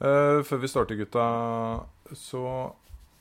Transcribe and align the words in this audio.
Eh, 0.00 0.40
før 0.44 0.60
vi 0.62 0.68
starter, 0.70 0.98
gutta, 0.98 1.24
så 2.18 2.44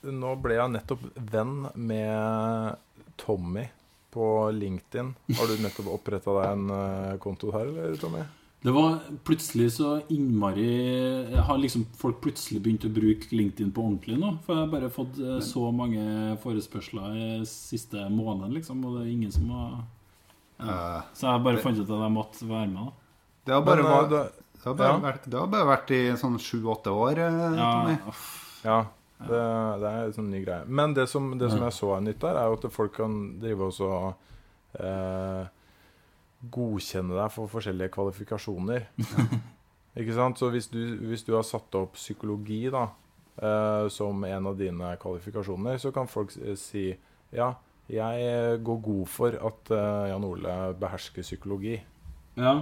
nå 0.04 0.36
ble 0.44 0.58
jeg 0.58 0.74
nettopp 0.74 1.04
venn 1.32 1.68
med 1.80 2.78
Tommy 3.22 3.68
på 4.14 4.30
LinkedIn. 4.54 5.14
Har 5.38 5.50
du 5.50 5.62
nettopp 5.64 5.92
oppretta 5.96 6.34
deg 6.38 6.50
en 6.52 6.66
uh, 6.74 7.14
konto 7.24 7.54
her, 7.56 7.70
eller, 7.72 7.96
Tommy? 8.02 8.24
Det 8.64 8.72
var 8.72 9.00
plutselig 9.28 9.74
så 9.76 9.98
innmari 10.16 11.36
Har 11.36 11.58
liksom 11.60 11.82
folk 12.00 12.22
plutselig 12.24 12.62
begynt 12.64 12.86
å 12.88 12.92
bruke 12.96 13.28
LinkedIn 13.36 13.74
på 13.76 13.84
ordentlig 13.84 14.16
nå? 14.22 14.30
For 14.46 14.56
jeg 14.56 14.62
har 14.64 14.70
bare 14.72 14.92
fått 14.94 15.18
eh, 15.20 15.42
så 15.44 15.66
mange 15.76 16.38
forespørsler 16.40 17.18
i 17.20 17.26
siste 17.50 18.06
måneden, 18.08 18.54
liksom, 18.56 18.86
og 18.88 18.96
det 18.96 19.02
er 19.04 19.10
ingen 19.18 19.34
som 19.36 19.50
har 19.52 19.74
ja. 19.74 20.78
Eh, 20.78 21.02
Så 21.20 21.28
jeg 21.28 21.44
bare 21.50 21.64
fant 21.66 21.82
ut 21.82 21.90
at 21.90 22.06
jeg 22.06 22.16
måtte 22.16 22.48
være 22.48 22.70
med. 22.72 22.86
da 22.88 23.44
det, 23.44 23.54
har 23.58 23.66
bare, 23.68 23.84
Men, 23.84 23.92
vært- 24.16 24.53
det- 24.64 24.78
det, 24.78 24.86
har 24.86 24.94
bare 24.94 24.94
ja. 24.94 25.00
vært, 25.12 25.26
det 25.30 25.40
har 25.40 25.48
bare 25.52 25.68
vært 25.78 25.92
i 25.92 26.02
sånn 26.18 26.38
sju-åtte 26.40 26.92
år, 26.92 27.18
eh, 27.20 27.58
Ja, 27.58 27.98
Ja, 28.64 28.78
det, 29.20 29.40
det 29.82 29.90
er 29.90 30.06
en 30.06 30.14
sånn 30.16 30.30
ny 30.32 30.44
greie. 30.46 30.66
Men 30.68 30.94
det 30.96 31.08
som, 31.10 31.38
det 31.38 31.50
som 31.52 31.60
jeg 31.66 31.74
så 31.76 31.98
er 31.98 32.02
nytt 32.06 32.20
der, 32.24 32.36
er 32.40 32.48
jo 32.48 32.54
at 32.60 32.72
folk 32.72 32.94
kan 32.96 33.40
drive 33.42 33.60
også 33.68 33.90
eh, 34.80 35.46
godkjenne 36.54 37.16
deg 37.16 37.32
for 37.32 37.48
forskjellige 37.52 37.92
kvalifikasjoner. 37.96 38.88
Ikke 40.00 40.16
sant? 40.16 40.40
Så 40.42 40.50
hvis 40.52 40.68
du, 40.72 40.80
hvis 41.08 41.24
du 41.28 41.34
har 41.38 41.44
satt 41.48 41.76
opp 41.78 41.94
psykologi 42.00 42.66
da, 42.74 42.88
eh, 43.38 43.88
som 43.94 44.24
en 44.28 44.48
av 44.50 44.58
dine 44.60 44.96
kvalifikasjoner, 45.02 45.78
så 45.80 45.92
kan 45.96 46.08
folk 46.12 46.32
si 46.60 46.88
ja, 47.34 47.52
jeg 47.92 48.60
går 48.64 48.80
god 48.86 49.08
for 49.12 49.36
at 49.52 49.72
eh, 49.76 50.10
Jan 50.12 50.24
Ole 50.28 50.58
behersker 50.80 51.26
psykologi. 51.26 51.78
Ja, 52.40 52.56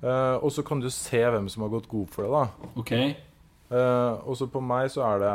Eh, 0.00 0.36
og 0.40 0.52
så 0.52 0.64
kan 0.64 0.80
du 0.80 0.88
se 0.92 1.20
hvem 1.20 1.48
som 1.52 1.66
har 1.66 1.72
gått 1.74 1.88
god 1.90 2.06
for 2.12 2.24
det, 2.24 2.30
da. 2.32 2.70
OK. 2.80 2.92
uh, 3.70 4.28
og 4.28 4.36
så 4.38 4.48
på 4.50 4.62
meg 4.64 4.88
så 4.90 5.04
er 5.06 5.20
det 5.20 5.34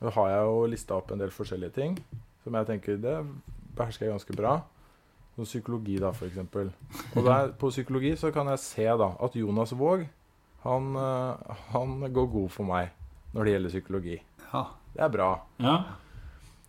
Da 0.00 0.12
har 0.16 0.30
jeg 0.30 0.46
jo 0.48 0.64
lista 0.72 0.96
opp 0.96 1.12
en 1.12 1.20
del 1.20 1.30
forskjellige 1.32 1.76
ting 1.76 1.98
som 2.44 2.56
jeg 2.56 2.66
tenker 2.68 2.98
det 3.00 3.14
behersker 3.76 4.06
jeg 4.06 4.14
ganske 4.14 4.36
bra. 4.36 4.58
Som 5.36 5.44
psykologi, 5.44 5.98
da, 6.00 6.12
for 6.16 6.28
eksempel. 6.28 6.70
Og 7.14 7.24
der, 7.24 7.52
på 7.60 7.70
psykologi 7.72 8.14
så 8.16 8.30
kan 8.32 8.48
jeg 8.52 8.62
se 8.62 8.86
da 8.86 9.10
at 9.20 9.36
Jonas 9.36 9.74
Våg 9.76 10.06
han, 10.66 10.96
uh, 10.96 11.56
han 11.72 12.00
går 12.12 12.30
god 12.32 12.48
for 12.50 12.68
meg 12.68 12.92
når 13.34 13.44
det 13.44 13.52
gjelder 13.56 13.74
psykologi. 13.74 14.18
Ja. 14.52 14.62
Det 14.96 15.02
er 15.04 15.10
bra. 15.12 15.30
Ja. 15.60 15.76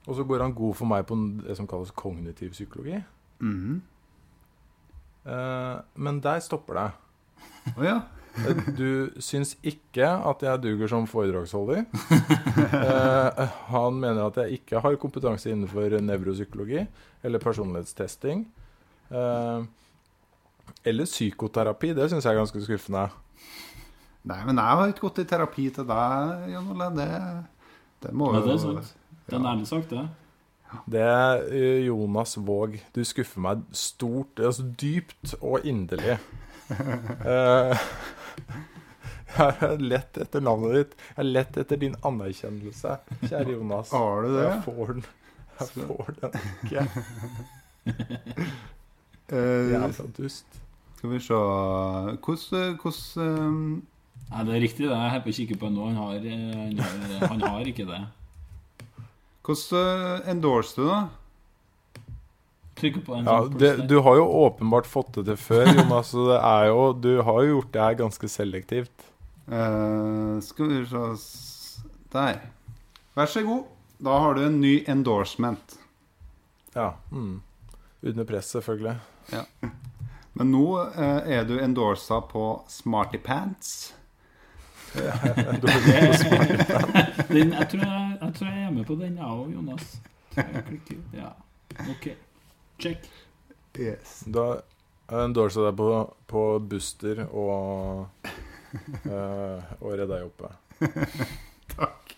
Og 0.07 0.15
så 0.15 0.23
går 0.27 0.43
han 0.43 0.55
god 0.55 0.75
for 0.75 0.89
meg 0.89 1.05
på 1.07 1.15
det 1.45 1.55
som 1.55 1.67
kalles 1.67 1.93
kognitiv 1.95 2.51
psykologi. 2.51 2.99
Mhm. 3.39 3.77
Eh, 3.77 3.96
men 5.27 6.21
der 6.23 6.39
stopper 6.45 6.77
det. 6.79 6.87
Å 7.75 7.83
ja. 7.83 7.95
Eh, 8.37 8.59
Du 8.77 9.11
syns 9.23 9.55
ikke 9.65 10.05
at 10.29 10.43
jeg 10.45 10.61
duger 10.63 10.87
som 10.91 11.07
foredragsholder. 11.09 11.85
Eh, 12.67 13.41
han 13.69 13.95
mener 14.01 14.27
at 14.27 14.37
jeg 14.41 14.57
ikke 14.59 14.79
har 14.83 14.95
kompetanse 14.99 15.49
innenfor 15.51 15.93
nevropsykologi 16.03 16.81
eller 17.25 17.39
personlighetstesting. 17.43 18.41
Eh, 19.11 19.61
eller 20.87 21.07
psykoterapi. 21.07 21.93
Det 21.95 22.09
syns 22.11 22.25
jeg 22.25 22.33
er 22.35 22.39
ganske 22.41 22.61
skuffende. 22.65 23.05
Nei, 24.27 24.39
men 24.49 24.59
jeg 24.59 24.79
har 24.81 24.91
ikke 24.91 25.05
gått 25.07 25.21
i 25.23 25.27
terapi 25.29 25.67
til 25.77 25.87
deg, 25.87 26.47
Jan 26.51 26.71
Ole. 26.73 26.89
Det, 26.97 27.07
det 28.03 28.13
må 28.17 28.31
Ja, 28.33 28.41
jo 28.41 28.47
det 28.49 28.55
er 28.57 28.63
sant. 28.65 28.91
Det 29.27 29.35
er 29.35 29.39
en 29.39 29.49
ærlig 29.53 29.69
sak, 29.69 29.85
det. 29.93 30.03
Det 30.85 31.07
eh, 31.51 31.85
Jonas 31.87 32.37
Våg. 32.37 32.79
Du 32.95 33.03
skuffer 33.07 33.43
meg 33.43 33.63
stort, 33.71 34.39
altså 34.39 34.67
dypt 34.79 35.37
og 35.41 35.65
inderlig. 35.67 36.17
Jeg 39.37 39.57
jeg 39.61 39.81
lett 39.91 40.17
etter 40.23 40.41
navnet 40.43 40.73
ditt. 40.77 40.93
Jeg 41.09 41.17
har 41.19 41.27
lett 41.27 41.57
etter 41.61 41.79
din 41.81 41.95
anerkjennelse, 42.07 42.95
kjære 43.27 43.53
Jonas. 43.53 43.91
Har 43.93 44.25
du 44.25 44.29
det? 44.33 44.45
Jeg 44.47 44.63
får 44.65 44.93
den. 44.93 45.03
Jeg 45.59 45.67
får 45.75 46.07
den 46.21 46.31
ikke. 46.63 46.87
Eh, 49.27 49.73
Jævla 49.73 50.05
dust. 50.15 50.45
skal 50.95 51.09
vi 51.11 51.17
se 51.19 51.35
Hvordan, 52.23 53.81
Nei, 54.29 54.43
det 54.47 54.53
er 54.55 54.61
riktig, 54.63 54.85
det. 54.87 54.95
Jeg 54.95 55.11
holder 55.11 55.25
på 55.25 55.33
å 55.33 55.35
kikke 55.35 55.57
på 55.59 55.71
nå. 55.73 55.87
Han 55.89 55.97
har, 55.99 56.13
eh, 56.15 56.53
han 56.55 56.79
har, 56.79 57.25
han 57.33 57.43
har 57.43 57.67
ikke 57.67 57.83
det. 57.89 57.99
Hvordan 59.47 60.01
eh, 60.19 60.29
endorser 60.33 60.81
du, 60.81 60.87
da? 60.91 60.99
Trykker 62.77 63.03
på 63.07 63.15
en 63.15 63.25
Ja, 63.25 63.37
sånn 63.45 63.55
det, 63.61 63.71
du 63.89 63.95
har 64.05 64.19
jo 64.19 64.25
åpenbart 64.43 64.89
fått 64.89 65.15
det 65.15 65.23
til 65.29 65.39
før, 65.39 65.69
Jonas. 65.71 66.11
Så 66.11 66.27
det 66.27 66.41
er 66.43 66.67
jo, 66.69 66.81
du 66.93 67.13
har 67.23 67.39
jo 67.41 67.55
gjort 67.55 67.71
det 67.73 67.85
her 67.85 67.97
ganske 68.03 68.29
selektivt. 68.29 69.07
Uh, 69.47 70.37
skal 70.43 70.73
vi 70.73 70.83
se 70.85 71.85
Der. 72.11 72.41
Vær 73.15 73.31
så 73.31 73.43
god. 73.47 73.63
Da 74.03 74.19
har 74.21 74.35
du 74.35 74.43
en 74.45 74.59
ny 74.61 74.83
endorsement. 74.85 75.77
Ja. 76.75 76.91
Mm. 77.11 77.39
Under 78.03 78.27
press, 78.29 78.51
selvfølgelig. 78.53 78.97
Men 80.37 80.51
nå 80.53 80.65
uh, 80.77 81.23
er 81.25 81.47
du 81.49 81.55
endorsa 81.57 82.19
på 82.29 82.49
Smarty 82.69 83.17
Pants. 83.23 83.95
Den, 87.33 87.53
jeg, 87.53 87.67
tror 87.69 87.83
jeg, 87.83 88.17
jeg 88.21 88.33
tror 88.37 88.47
jeg 88.47 88.63
er 88.63 88.71
med 88.71 88.85
på 88.85 88.95
den, 88.95 89.17
jeg 89.17 89.25
òg, 89.25 89.53
Jonas. 89.53 90.01
Ja. 91.13 91.27
OK. 91.89 92.07
Check. 92.79 92.97
Yes. 93.79 94.23
Da 94.33 94.59
endorser 95.23 95.61
jeg 95.61 95.71
deg 95.71 95.77
på, 95.79 96.15
på 96.27 96.59
Buster 96.69 97.25
og 97.27 98.07
uh, 99.05 99.63
og 99.83 99.93
Redd 99.93 100.09
deg 100.11 100.23
oppe. 100.27 100.47
Takk. 101.73 102.15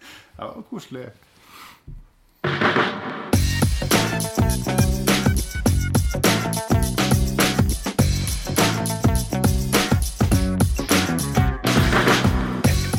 Det 0.00 0.44
var 0.44 0.62
koselig. 0.70 1.06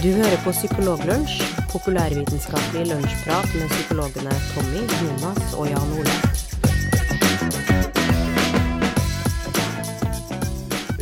Du 0.07 0.13
hører 0.15 0.39
på 0.39 0.53
Psykologlunsj, 0.55 1.41
populærvitenskapelig 1.67 2.85
lunsjprat 2.87 3.49
med 3.59 3.71
psykologene 3.73 4.35
Tommy, 4.53 4.83
Jonas 5.01 5.55
og 5.59 5.65
Jan 5.67 5.89
Ole. 5.97 6.13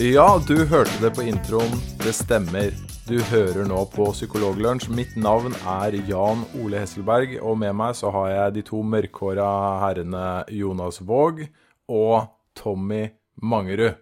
Ja, 0.01 0.25
du 0.47 0.55
hørte 0.71 0.97
det 1.03 1.11
på 1.13 1.21
introen. 1.29 1.77
Det 2.01 2.15
stemmer. 2.17 2.73
Du 3.05 3.19
hører 3.29 3.69
nå 3.69 3.83
på 3.94 4.07
Psykologlunsj. 4.15 4.89
Mitt 4.97 5.13
navn 5.13 5.53
er 5.53 5.99
Jan 6.09 6.41
Ole 6.63 6.81
Hesselberg, 6.81 7.35
og 7.45 7.59
med 7.61 7.77
meg 7.77 7.94
så 7.99 8.09
har 8.15 8.31
jeg 8.31 8.55
de 8.55 8.65
to 8.71 8.81
mørkhåra 8.81 9.51
herrene 9.83 10.25
Jonas 10.49 10.97
Våg 11.05 11.45
og 11.85 12.25
Tommy 12.57 13.03
Mangerud. 13.38 14.01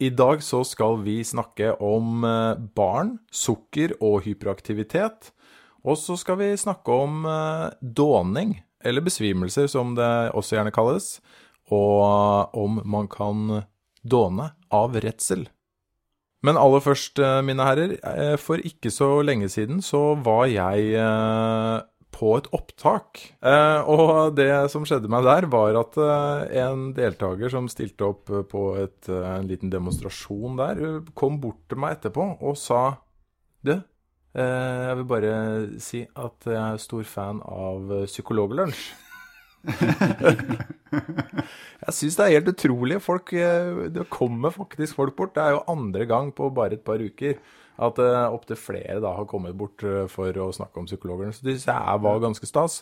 I 0.00 0.08
dag 0.16 0.40
så 0.40 0.62
skal 0.64 1.02
vi 1.04 1.18
snakke 1.24 1.74
om 1.84 2.24
eh, 2.24 2.56
barn, 2.76 3.18
sukker 3.28 3.92
og 4.00 4.22
hyperaktivitet. 4.24 5.28
Og 5.84 5.98
så 6.00 6.16
skal 6.16 6.38
vi 6.40 6.48
snakke 6.56 6.94
om 7.04 7.26
eh, 7.28 7.66
dåning, 7.80 8.54
eller 8.80 9.04
besvimelser 9.04 9.68
som 9.68 9.92
det 9.98 10.08
også 10.32 10.56
gjerne 10.56 10.72
kalles. 10.72 11.18
Og 11.68 12.56
om 12.56 12.80
man 12.88 13.10
kan 13.12 13.60
dåne 14.00 14.54
av 14.72 14.96
redsel. 15.04 15.44
Men 16.40 16.56
aller 16.56 16.80
først, 16.80 17.18
eh, 17.20 17.42
mine 17.44 17.64
herrer, 17.68 17.98
eh, 18.00 18.36
for 18.40 18.56
ikke 18.56 18.90
så 18.90 19.20
lenge 19.20 19.48
siden 19.52 19.82
så 19.84 20.16
var 20.24 20.46
jeg 20.48 20.94
eh, 20.96 21.82
på 22.20 22.34
et 22.36 22.48
opptak. 22.56 23.20
Eh, 23.40 23.80
Og 23.88 24.34
det 24.36 24.50
som 24.72 24.84
skjedde 24.88 25.08
meg 25.12 25.24
der, 25.24 25.46
var 25.52 25.78
at 25.80 25.96
eh, 25.96 26.58
en 26.66 26.90
deltaker 26.96 27.52
som 27.52 27.68
stilte 27.72 28.10
opp 28.10 28.28
eh, 28.32 28.44
på 28.48 28.64
et, 28.82 29.08
en 29.08 29.48
liten 29.48 29.72
demonstrasjon 29.72 30.60
der, 30.60 30.82
kom 31.16 31.40
bort 31.40 31.62
til 31.70 31.80
meg 31.80 31.96
etterpå 31.98 32.34
og 32.40 32.58
sa 32.60 32.82
Du, 33.64 33.74
jeg 34.32 34.96
vil 35.00 35.06
bare 35.10 35.30
si 35.82 36.04
at 36.14 36.46
jeg 36.46 36.60
er 36.60 36.76
stor 36.80 37.02
fan 37.08 37.40
av 37.42 37.90
Psykologlunsj. 38.06 38.84
Jeg 41.80 41.94
syns 41.96 42.16
det 42.16 42.24
er 42.24 42.34
helt 42.36 42.48
utrolig. 42.52 43.00
Folk, 43.02 43.32
det 43.34 44.04
kommer 44.12 44.54
faktisk 44.54 44.96
folk 44.96 45.16
bort. 45.18 45.34
Det 45.34 45.42
er 45.42 45.56
jo 45.56 45.64
andre 45.72 46.06
gang 46.08 46.30
på 46.36 46.48
bare 46.54 46.78
et 46.78 46.84
par 46.86 47.02
uker 47.02 47.40
at 47.80 48.00
uh, 48.02 48.34
opptil 48.34 48.58
flere 48.60 48.98
da 49.00 49.14
har 49.16 49.28
kommet 49.28 49.56
bort 49.58 49.82
eh, 49.86 50.04
for 50.10 50.36
å 50.36 50.50
snakke 50.52 50.82
om 50.82 50.88
psykologer. 50.88 51.32
Så 51.32 51.46
det 51.46 51.56
jeg 51.58 52.02
var 52.04 52.20
ganske 52.22 52.48
stas. 52.48 52.80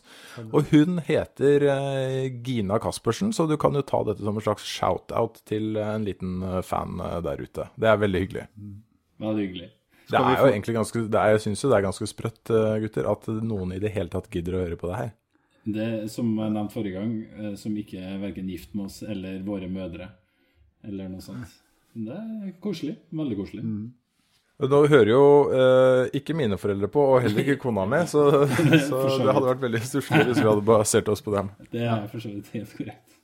Og 0.49 0.73
hun 0.73 0.99
heter 1.06 1.67
uh, 1.71 2.27
Gina 2.45 2.81
Caspersen, 2.83 3.31
så 3.35 3.47
du 3.47 3.56
kan 3.61 3.77
jo 3.79 3.85
ta 3.87 4.03
dette 4.09 4.25
som 4.25 4.39
en 4.39 4.45
slags 4.45 4.67
shout-out 4.67 5.43
til 5.49 5.79
en 5.79 6.06
liten 6.06 6.43
fan 6.67 6.99
der 7.25 7.43
ute. 7.43 7.69
Det 7.79 7.91
er 7.91 8.00
veldig 8.03 8.25
hyggelig. 8.25 8.49
Ja, 9.19 9.31
det 9.31 9.37
er 9.37 9.45
hyggelig. 9.45 9.71
Det 10.09 10.19
er 10.19 10.39
jo 10.41 10.49
egentlig 10.49 10.75
ganske, 10.79 11.00
det 11.12 11.21
er, 11.21 11.35
jeg 11.35 11.45
syns 11.45 11.62
jo 11.62 11.71
det 11.71 11.79
er 11.79 11.85
ganske 11.85 12.06
sprøtt, 12.09 12.50
gutter, 12.81 13.09
at 13.11 13.27
noen 13.45 13.75
i 13.77 13.81
det 13.83 13.93
hele 13.93 14.09
tatt 14.09 14.31
gidder 14.33 14.56
å 14.56 14.62
høre 14.62 14.79
på 14.81 14.89
det 14.89 15.00
her. 15.03 15.11
Det 15.69 15.89
som 16.09 16.31
jeg 16.33 16.55
nevnte 16.55 16.73
forrige 16.73 17.03
gang, 17.03 17.56
som 17.61 17.77
ikke 17.77 18.00
er 18.00 18.23
verken 18.23 18.49
gift 18.49 18.73
med 18.73 18.89
oss 18.89 19.03
eller 19.05 19.43
våre 19.45 19.69
mødre, 19.69 20.09
eller 20.89 21.12
noe 21.12 21.21
sånt. 21.23 21.59
Det 21.93 22.15
er 22.15 22.55
koselig. 22.62 22.97
Veldig 23.12 23.37
koselig. 23.39 23.65
Nå 24.58 24.78
hører 24.90 25.12
jo 25.12 25.25
eh, 25.55 26.08
ikke 26.19 26.34
mine 26.34 26.56
foreldre 26.58 26.88
på, 26.90 27.02
og 27.12 27.20
heller 27.22 27.44
ikke 27.44 27.60
kona 27.62 27.84
mi, 27.87 28.00
så, 28.10 28.25
så 28.88 29.05
det 29.22 29.31
hadde 29.31 29.46
vært 29.46 29.62
veldig 29.62 29.82
stusslig 29.87 30.25
hvis 30.26 30.40
vi 30.40 30.49
hadde 30.49 30.66
basert 30.66 31.10
oss 31.12 31.22
på 31.22 31.34
dem. 31.37 31.52
Det 31.70 31.84
er 31.87 32.08
for 32.10 32.25
så 32.25 32.32
vidt 32.32 32.50
helt 32.56 32.75
korrekt. 32.75 33.14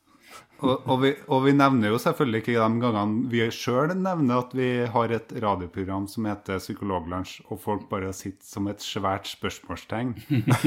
Og, 0.63 0.85
og, 0.87 1.01
vi, 1.03 1.11
og 1.35 1.43
vi 1.45 1.53
nevner 1.57 1.91
jo 1.91 1.99
selvfølgelig 2.01 2.41
ikke 2.41 2.53
de 2.55 2.81
gangene 2.85 3.29
vi 3.33 3.43
sjøl 3.53 3.91
nevner 3.99 4.45
at 4.45 4.53
vi 4.57 4.69
har 4.95 5.13
et 5.13 5.33
radioprogram 5.43 6.07
som 6.09 6.29
heter 6.31 6.63
Psykologlunsj, 6.63 7.41
og 7.51 7.61
folk 7.61 7.89
bare 7.91 8.13
sitter 8.17 8.47
som 8.47 8.71
et 8.71 8.85
svært 8.85 9.27
spørsmålstegn 9.29 10.15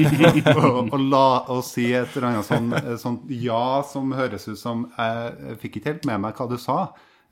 og, 0.52 0.92
og, 0.92 0.98
la 1.00 1.24
oss 1.54 1.72
si 1.78 1.88
et 1.96 2.12
eller 2.12 2.28
annet 2.28 2.46
sånn, 2.46 2.68
sånn 3.00 3.18
ja 3.32 3.80
som 3.88 4.12
høres 4.14 4.46
ut 4.50 4.60
som 4.60 4.84
Jeg 4.92 5.56
fikk 5.64 5.80
ikke 5.80 5.94
helt 5.94 6.10
med 6.12 6.26
meg 6.26 6.38
hva 6.38 6.50
du 6.52 6.58
sa, 6.60 6.78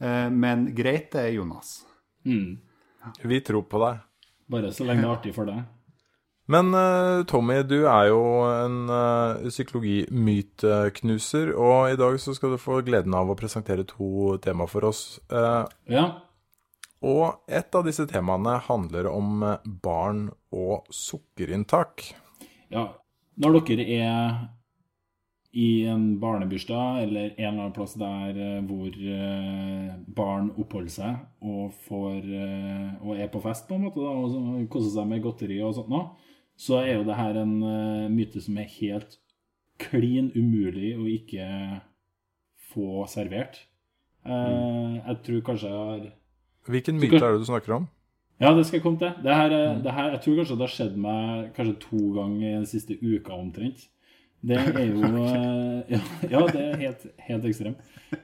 eh, 0.01 0.27
men 0.33 0.71
greit, 0.75 1.13
det 1.13 1.27
er 1.27 1.37
Jonas. 1.37 1.83
Mm. 2.27 2.57
Vi 3.23 3.41
tror 3.45 3.63
på 3.71 3.79
deg. 3.83 3.95
Bare 4.51 4.73
så 4.75 4.85
lenge 4.87 5.03
det 5.03 5.09
er 5.09 5.15
artig 5.17 5.35
for 5.35 5.45
deg. 5.49 5.59
Men 6.47 6.71
uh, 6.75 7.25
Tommy, 7.27 7.63
du 7.67 7.87
er 7.91 8.07
jo 8.13 8.21
en 8.47 8.87
uh, 8.87 9.49
psykologimyteknuser, 9.51 11.51
og 11.59 11.91
i 11.91 11.97
dag 11.99 12.21
så 12.23 12.35
skal 12.37 12.51
du 12.55 12.59
få 12.63 12.79
gleden 12.87 13.15
av 13.19 13.31
å 13.33 13.39
presentere 13.39 13.83
to 13.89 14.37
tema 14.45 14.67
for 14.71 14.83
oss. 14.87 15.19
Uh, 15.33 15.67
Ja. 15.91 16.05
og 17.03 17.41
et 17.49 17.75
av 17.75 17.85
disse 17.87 18.07
temaene 18.07 18.61
handler 18.69 19.07
om 19.11 19.43
barn 19.83 20.31
og 20.53 20.85
sukkerinntak. 20.91 22.15
ja. 22.71 22.89
Når 23.37 23.61
dere 23.69 23.85
er 23.93 24.49
i 25.57 25.87
en 25.89 26.19
barnebursdag 26.21 27.03
eller 27.07 27.31
en 27.31 27.47
eller 27.47 27.63
annen 27.63 27.73
plass 27.77 27.95
der 27.97 28.37
eh, 28.37 28.59
hvor 28.69 28.93
eh, 28.93 29.95
barn 30.19 30.51
oppholder 30.61 30.93
seg 30.93 31.23
og, 31.41 31.71
får, 31.87 32.19
eh, 32.29 32.91
og 33.01 33.17
er 33.17 33.31
på 33.33 33.41
fest, 33.45 33.65
på 33.69 33.79
en 33.79 33.87
måte, 33.87 34.03
da, 34.05 34.13
og 34.13 34.67
koser 34.73 34.93
seg 34.99 35.09
med 35.09 35.23
godteri 35.25 35.57
og 35.65 35.73
sånt, 35.79 35.89
nå, 35.93 36.03
så 36.61 36.83
er 36.83 36.99
jo 36.99 37.07
det 37.09 37.17
her 37.19 37.39
en 37.43 37.55
myte 38.13 38.41
som 38.45 38.57
er 38.61 38.69
helt 38.79 39.17
klin 39.81 40.29
umulig 40.37 40.93
å 40.97 41.05
ikke 41.09 41.49
få 42.73 43.05
servert. 43.13 43.63
Mm. 44.27 44.97
jeg 45.07 45.19
tror 45.23 45.43
kanskje 45.47 45.69
jeg 45.71 45.83
har 45.87 46.07
Hvilken 46.67 46.97
myte 46.99 47.21
er 47.21 47.37
det 47.37 47.45
du 47.45 47.47
snakker 47.47 47.77
om? 47.77 47.85
Ja, 48.43 48.51
det 48.57 48.65
skal 48.67 48.81
jeg 48.81 48.83
komme 48.83 48.99
til. 48.99 49.13
Det 49.23 49.35
her, 49.39 49.53
er- 49.55 49.77
det 49.85 49.93
her, 49.95 50.09
jeg 50.17 50.21
tror 50.25 50.39
kanskje 50.41 50.57
det 50.59 50.65
har 50.67 50.73
skjedd 50.75 50.97
meg 51.05 51.53
kanskje 51.55 51.77
to 51.85 52.01
ganger 52.17 52.57
den 52.57 52.67
siste 52.67 52.97
uka 52.99 53.37
omtrent. 53.39 53.85
Det 54.43 54.59
er 54.59 54.83
jo 54.89 55.13
eh, 55.25 55.95
Ja, 55.95 56.01
ja 56.31 56.43
det 56.51 56.65
er 56.65 56.81
helt, 56.83 57.07
helt 57.29 57.49
ekstremt. 57.51 57.81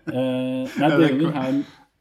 Uh, 0.06 0.68
nei, 0.78 0.88
er 0.88 0.98
det 0.98 1.10
den 1.18 1.36
her 1.36 1.52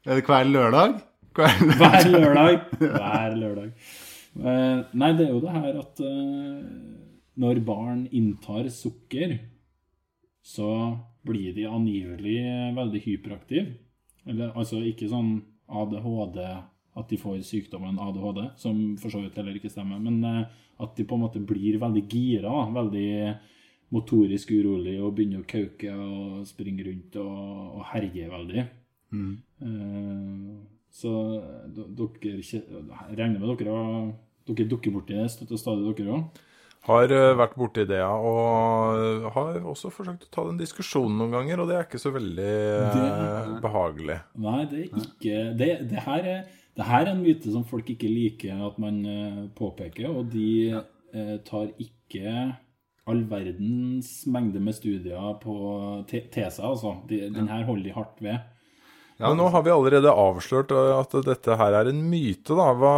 Er 0.06 0.20
det 0.20 0.26
hver 0.28 0.48
lørdag? 0.48 0.98
Hver... 1.32 1.62
Hver 1.80 2.10
lørdag. 2.12 2.58
Hver 2.78 3.38
lørdag. 3.44 3.70
Uh, 4.32 4.78
nei, 4.96 5.10
det 5.12 5.26
er 5.26 5.34
jo 5.34 5.42
det 5.42 5.50
her 5.52 5.74
at 5.76 5.98
uh, 6.00 6.62
når 7.36 7.58
barn 7.66 8.06
inntar 8.16 8.64
sukker, 8.72 9.34
så 10.40 10.68
blir 11.26 11.52
de 11.52 11.66
angivelig 11.68 12.38
veldig 12.76 13.02
hyperaktive. 13.04 13.74
Eller 14.24 14.52
altså 14.58 14.80
ikke 14.86 15.10
sånn 15.10 15.34
ADHD, 15.72 16.40
at 16.98 17.08
de 17.08 17.18
får 17.18 17.40
sykdommen 17.46 18.00
ADHD, 18.02 18.42
som 18.60 18.82
for 19.00 19.14
så 19.14 19.22
vidt 19.22 19.38
heller 19.40 19.56
ikke 19.56 19.72
stemmer, 19.72 20.00
men 20.02 20.20
eh, 20.28 20.42
at 20.82 20.96
de 20.98 21.06
på 21.08 21.16
en 21.16 21.24
måte 21.24 21.40
blir 21.46 21.78
veldig 21.80 22.02
gira, 22.10 22.52
veldig 22.74 23.12
motorisk 23.92 24.52
urolig 24.56 24.96
og 25.02 25.14
begynner 25.16 25.42
å 25.42 25.48
kauke 25.48 25.92
og 25.92 26.44
springe 26.48 26.86
rundt 26.88 27.18
og, 27.20 27.40
og 27.78 27.82
herje 27.92 28.28
veldig. 28.32 28.66
Eh, 29.12 30.54
så 30.92 31.12
dere 31.72 32.38
regner 33.16 33.40
med 33.40 33.50
dere 33.52 33.76
dere 34.48 34.68
dukker 34.68 34.94
borti 34.94 35.16
det 35.16 35.28
støtt 35.32 35.52
og 35.54 35.60
stadig, 35.60 35.92
dere 35.98 36.16
òg? 36.16 36.40
Har 36.88 37.12
eh, 37.14 37.28
vært 37.38 37.54
borti 37.54 37.84
det, 37.86 38.00
ja. 38.00 38.10
Og 38.10 39.28
har 39.36 39.60
også 39.70 39.92
forsøkt 39.94 40.26
å 40.26 40.32
ta 40.34 40.46
den 40.48 40.58
diskusjonen 40.58 41.20
noen 41.20 41.36
ganger, 41.36 41.62
og 41.62 41.70
det 41.70 41.76
er 41.78 41.86
ikke 41.86 42.02
så 42.02 42.10
veldig 42.14 42.48
det, 42.96 43.04
behagelig. 43.62 44.18
Nei, 44.42 44.58
det 44.70 44.80
er 44.80 44.88
ikke 45.04 45.44
det, 45.60 45.70
det, 45.92 46.02
her 46.08 46.26
er, 46.32 46.42
det 46.78 46.88
her 46.88 47.04
er 47.04 47.12
en 47.12 47.22
myte 47.22 47.54
som 47.54 47.66
folk 47.68 47.92
ikke 47.94 48.10
liker 48.10 48.66
at 48.66 48.82
man 48.82 48.98
eh, 49.06 49.38
påpeker, 49.58 50.10
og 50.10 50.32
de 50.34 50.50
eh, 50.74 51.36
tar 51.46 51.70
ikke 51.78 52.34
all 53.10 53.22
verdens 53.26 54.10
mengde 54.30 54.60
med 54.62 54.76
studier 54.76 55.38
på, 55.42 55.54
til 56.10 56.28
altså. 56.42 56.96
De, 57.08 57.24
Den 57.34 57.48
her 57.50 57.64
holder 57.66 57.88
de 57.88 57.94
hardt 57.96 58.22
ved. 58.22 58.38
Ja, 59.22 59.30
nå 59.38 59.46
har 59.54 59.62
vi 59.62 59.70
allerede 59.70 60.10
avslørt 60.10 60.72
eh, 60.74 60.92
at 60.96 61.14
dette 61.26 61.56
her 61.58 61.76
er 61.78 61.90
en 61.90 62.00
myte, 62.10 62.56
da. 62.58 62.72
Hva 62.74 62.94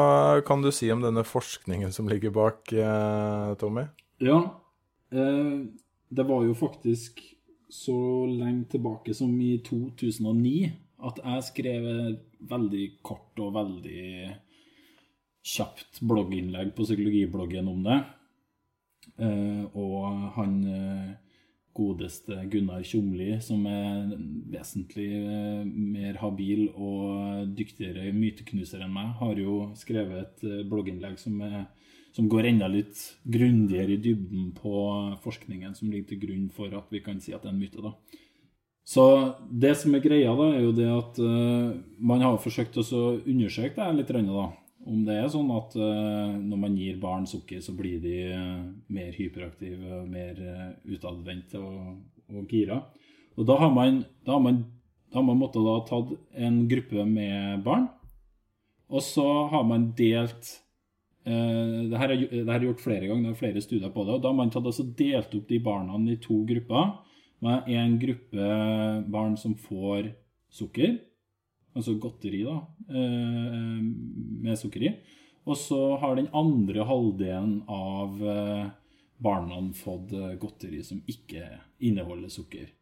kan 0.47 0.63
du 0.65 0.71
si 0.73 0.89
om 0.93 1.03
denne 1.05 1.25
forskningen 1.27 1.93
som 1.93 2.09
ligger 2.09 2.33
bak, 2.33 2.73
eh, 2.73 3.51
Tommy? 3.61 3.89
Ja, 4.25 4.39
eh, 5.13 5.67
det 6.15 6.27
var 6.29 6.47
jo 6.47 6.55
faktisk 6.57 7.21
så 7.69 7.99
lenge 8.31 8.71
tilbake 8.71 9.13
som 9.17 9.33
i 9.43 9.59
2009 9.67 10.71
at 11.05 11.19
jeg 11.21 11.47
skrev 11.49 11.87
veldig 12.49 12.85
kort 13.05 13.41
og 13.43 13.57
veldig 13.57 14.05
kjapt 15.45 16.01
blogginnlegg 16.07 16.71
på 16.77 16.87
psykologibloggen 16.87 17.69
om 17.69 17.83
det. 17.85 17.99
Eh, 19.23 19.63
og 19.79 20.31
han 20.35 20.55
eh, 20.67 21.13
godeste 21.75 22.41
Gunnar 22.51 22.83
Tjomli, 22.87 23.37
som 23.43 23.63
er 23.71 24.11
vesentlig 24.51 25.07
eh, 25.21 25.63
mer 25.65 26.19
habil 26.23 26.67
og 26.75 27.55
dyktigere 27.55 28.11
myteknuser 28.15 28.83
enn 28.83 28.95
meg, 28.95 29.15
har 29.21 29.39
jo 29.39 29.61
skrevet 29.79 30.25
et 30.43 30.67
blogginnlegg 30.71 31.19
som, 31.21 31.39
er, 31.47 31.69
som 32.17 32.29
går 32.31 32.51
enda 32.51 32.71
litt 32.71 33.07
grundigere 33.23 33.95
i 33.95 34.03
dybden 34.03 34.51
på 34.59 34.75
forskningen 35.23 35.79
som 35.79 35.93
ligger 35.93 36.15
til 36.15 36.23
grunn 36.27 36.51
for 36.55 36.75
at 36.75 36.91
vi 36.91 37.03
kan 37.05 37.23
si 37.23 37.35
at 37.35 37.47
det 37.47 37.53
er 37.53 37.57
en 37.57 37.63
myte. 37.63 37.85
da. 37.85 37.95
Så 38.85 39.05
det 39.49 39.79
som 39.81 39.95
er 39.97 40.03
greia, 40.05 40.35
da, 40.37 40.51
er 40.53 40.67
jo 40.67 40.75
det 40.77 40.91
at 40.93 41.21
uh, 41.25 41.71
man 42.05 42.21
har 42.21 42.37
forsøkt 42.37 42.77
å 42.77 42.85
undersøke 43.17 43.79
det 43.79 43.95
litt, 43.97 44.13
da. 44.13 44.45
Om 44.85 45.05
det 45.07 45.15
er 45.17 45.31
sånn 45.33 45.49
at 45.55 45.75
eh, 45.81 46.33
når 46.45 46.61
man 46.61 46.75
gir 46.77 46.99
barn 47.01 47.25
sukker, 47.29 47.63
så 47.65 47.73
blir 47.77 48.03
de 48.03 48.17
eh, 48.35 48.65
mer 48.93 49.15
hyperaktive, 49.17 50.03
mer 50.11 50.41
uh, 50.45 50.75
utadvendte 50.93 51.61
og, 51.61 51.95
og 52.29 52.51
gira. 52.53 52.83
Og 53.39 53.49
da 53.49 53.57
har 53.63 53.73
man, 53.73 54.03
da 54.27 54.37
har 54.37 54.43
man, 54.45 54.61
da 55.09 55.23
har 55.23 55.27
man 55.31 55.41
måttet 55.41 55.65
da 55.65 55.79
tatt 55.89 56.13
en 56.37 56.59
gruppe 56.69 57.07
med 57.09 57.65
barn, 57.65 57.89
og 58.93 59.03
så 59.03 59.25
har 59.51 59.65
man 59.67 59.89
delt 59.97 60.51
eh, 61.25 61.89
det, 61.89 61.97
her 61.99 62.15
det 62.21 62.45
her 62.45 62.59
er 62.59 62.69
gjort 62.69 62.85
flere 62.85 63.09
ganger, 63.09 63.31
det 63.31 63.33
er 63.33 63.41
flere 63.41 63.65
studier 63.65 63.95
på 63.95 64.05
det. 64.05 64.19
og 64.19 64.23
Da 64.23 64.31
har 64.35 64.39
man 64.43 64.53
tatt 64.53 64.69
altså 64.69 64.85
delt 64.99 65.33
opp 65.35 65.49
de 65.49 65.63
barna 65.65 65.99
i 66.13 66.21
to 66.21 66.43
grupper. 66.49 66.93
Med 67.45 67.67
en 67.77 67.97
gruppe 68.01 68.45
barn 69.13 69.35
som 69.37 69.57
får 69.59 70.13
sukker, 70.55 70.95
altså 71.75 71.97
godteri, 72.01 72.45
da, 72.47 72.61
eh, 72.89 73.83
med 74.45 74.59
sukker 74.59 74.87
i. 74.87 74.95
Og 75.45 75.59
så 75.61 75.81
har 76.01 76.17
den 76.17 76.31
andre 76.33 76.87
halvdelen 76.89 77.59
av 77.69 78.23
eh, 78.23 78.71
barna 79.25 79.61
fått 79.77 80.15
eh, 80.17 80.37
godteri 80.41 80.81
som 80.87 81.03
ikke 81.11 81.45
inneholder 81.85 82.33
sukker. 82.33 82.73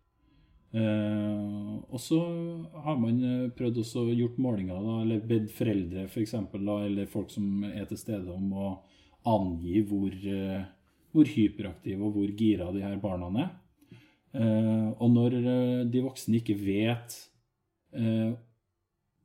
Og 0.72 1.98
så 2.00 2.18
har 2.80 2.94
man 2.96 3.18
prøvd 3.52 3.82
også 3.82 4.06
gjort 4.16 4.38
målinger, 4.40 4.78
da, 4.80 4.94
eller 5.02 5.26
bedt 5.28 5.50
foreldre 5.52 6.06
for 6.08 6.22
eksempel, 6.22 6.62
da, 6.64 6.78
eller 6.86 7.10
folk 7.12 7.28
som 7.28 7.66
er 7.68 7.84
til 7.90 8.00
stede, 8.00 8.32
om 8.32 8.54
å 8.56 8.70
angi 9.28 9.82
hvor, 9.84 10.16
hvor 11.12 11.28
hyperaktive 11.28 12.00
og 12.00 12.16
hvor 12.16 12.32
gira 12.40 12.70
de 12.72 12.86
her 12.86 12.96
barna 13.04 13.28
er. 13.42 13.52
Og 14.96 15.12
når 15.12 15.36
de 15.92 16.04
voksne 16.06 16.40
ikke 16.40 16.56
vet 16.56 17.18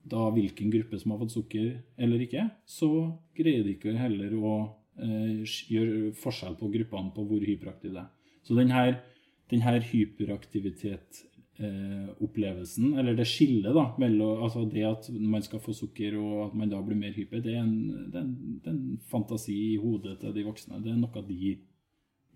da 0.10 0.30
hvilken 0.34 0.72
gruppe 0.72 1.00
som 1.00 1.12
har 1.14 1.20
fått 1.22 1.36
sukker 1.36 1.68
eller 2.00 2.20
ikke, 2.24 2.50
så 2.68 2.90
greier 3.38 3.64
de 3.66 3.72
ikke 3.76 3.94
heller 3.98 4.34
å 4.38 4.54
eh, 5.02 5.44
gjøre 5.72 6.12
forskjell 6.18 6.56
på 6.60 6.72
gruppene 6.74 7.14
på 7.16 7.22
hvor 7.28 7.42
hyperaktive 7.44 7.94
det 7.96 8.04
er. 8.06 8.10
Så 8.48 8.52
denne, 8.56 8.82
denne 9.52 9.80
hyperaktivitet-opplevelsen, 9.90 12.88
eller 13.00 13.14
det 13.18 13.28
skillet 13.28 13.74
da, 13.76 13.86
mellom 14.00 14.44
altså 14.46 14.60
det 14.72 14.86
at 14.88 15.10
man 15.12 15.44
skal 15.44 15.60
få 15.64 15.72
sukker 15.76 16.12
og 16.22 16.46
at 16.46 16.54
man 16.60 16.70
da 16.72 16.80
blir 16.86 16.98
mer 17.00 17.14
hyper, 17.18 17.40
det 17.44 17.54
er 17.56 17.64
en, 17.66 17.78
det 18.12 18.16
er 18.16 18.24
en, 18.24 18.36
det 18.64 18.70
er 18.72 18.78
en 18.78 19.00
fantasi 19.12 19.58
i 19.74 19.82
hodet 19.82 20.16
til 20.22 20.32
de 20.36 20.48
voksne. 20.48 20.84
Det 20.86 20.92
er 20.94 21.00
noe 21.02 21.22
de, 21.28 21.42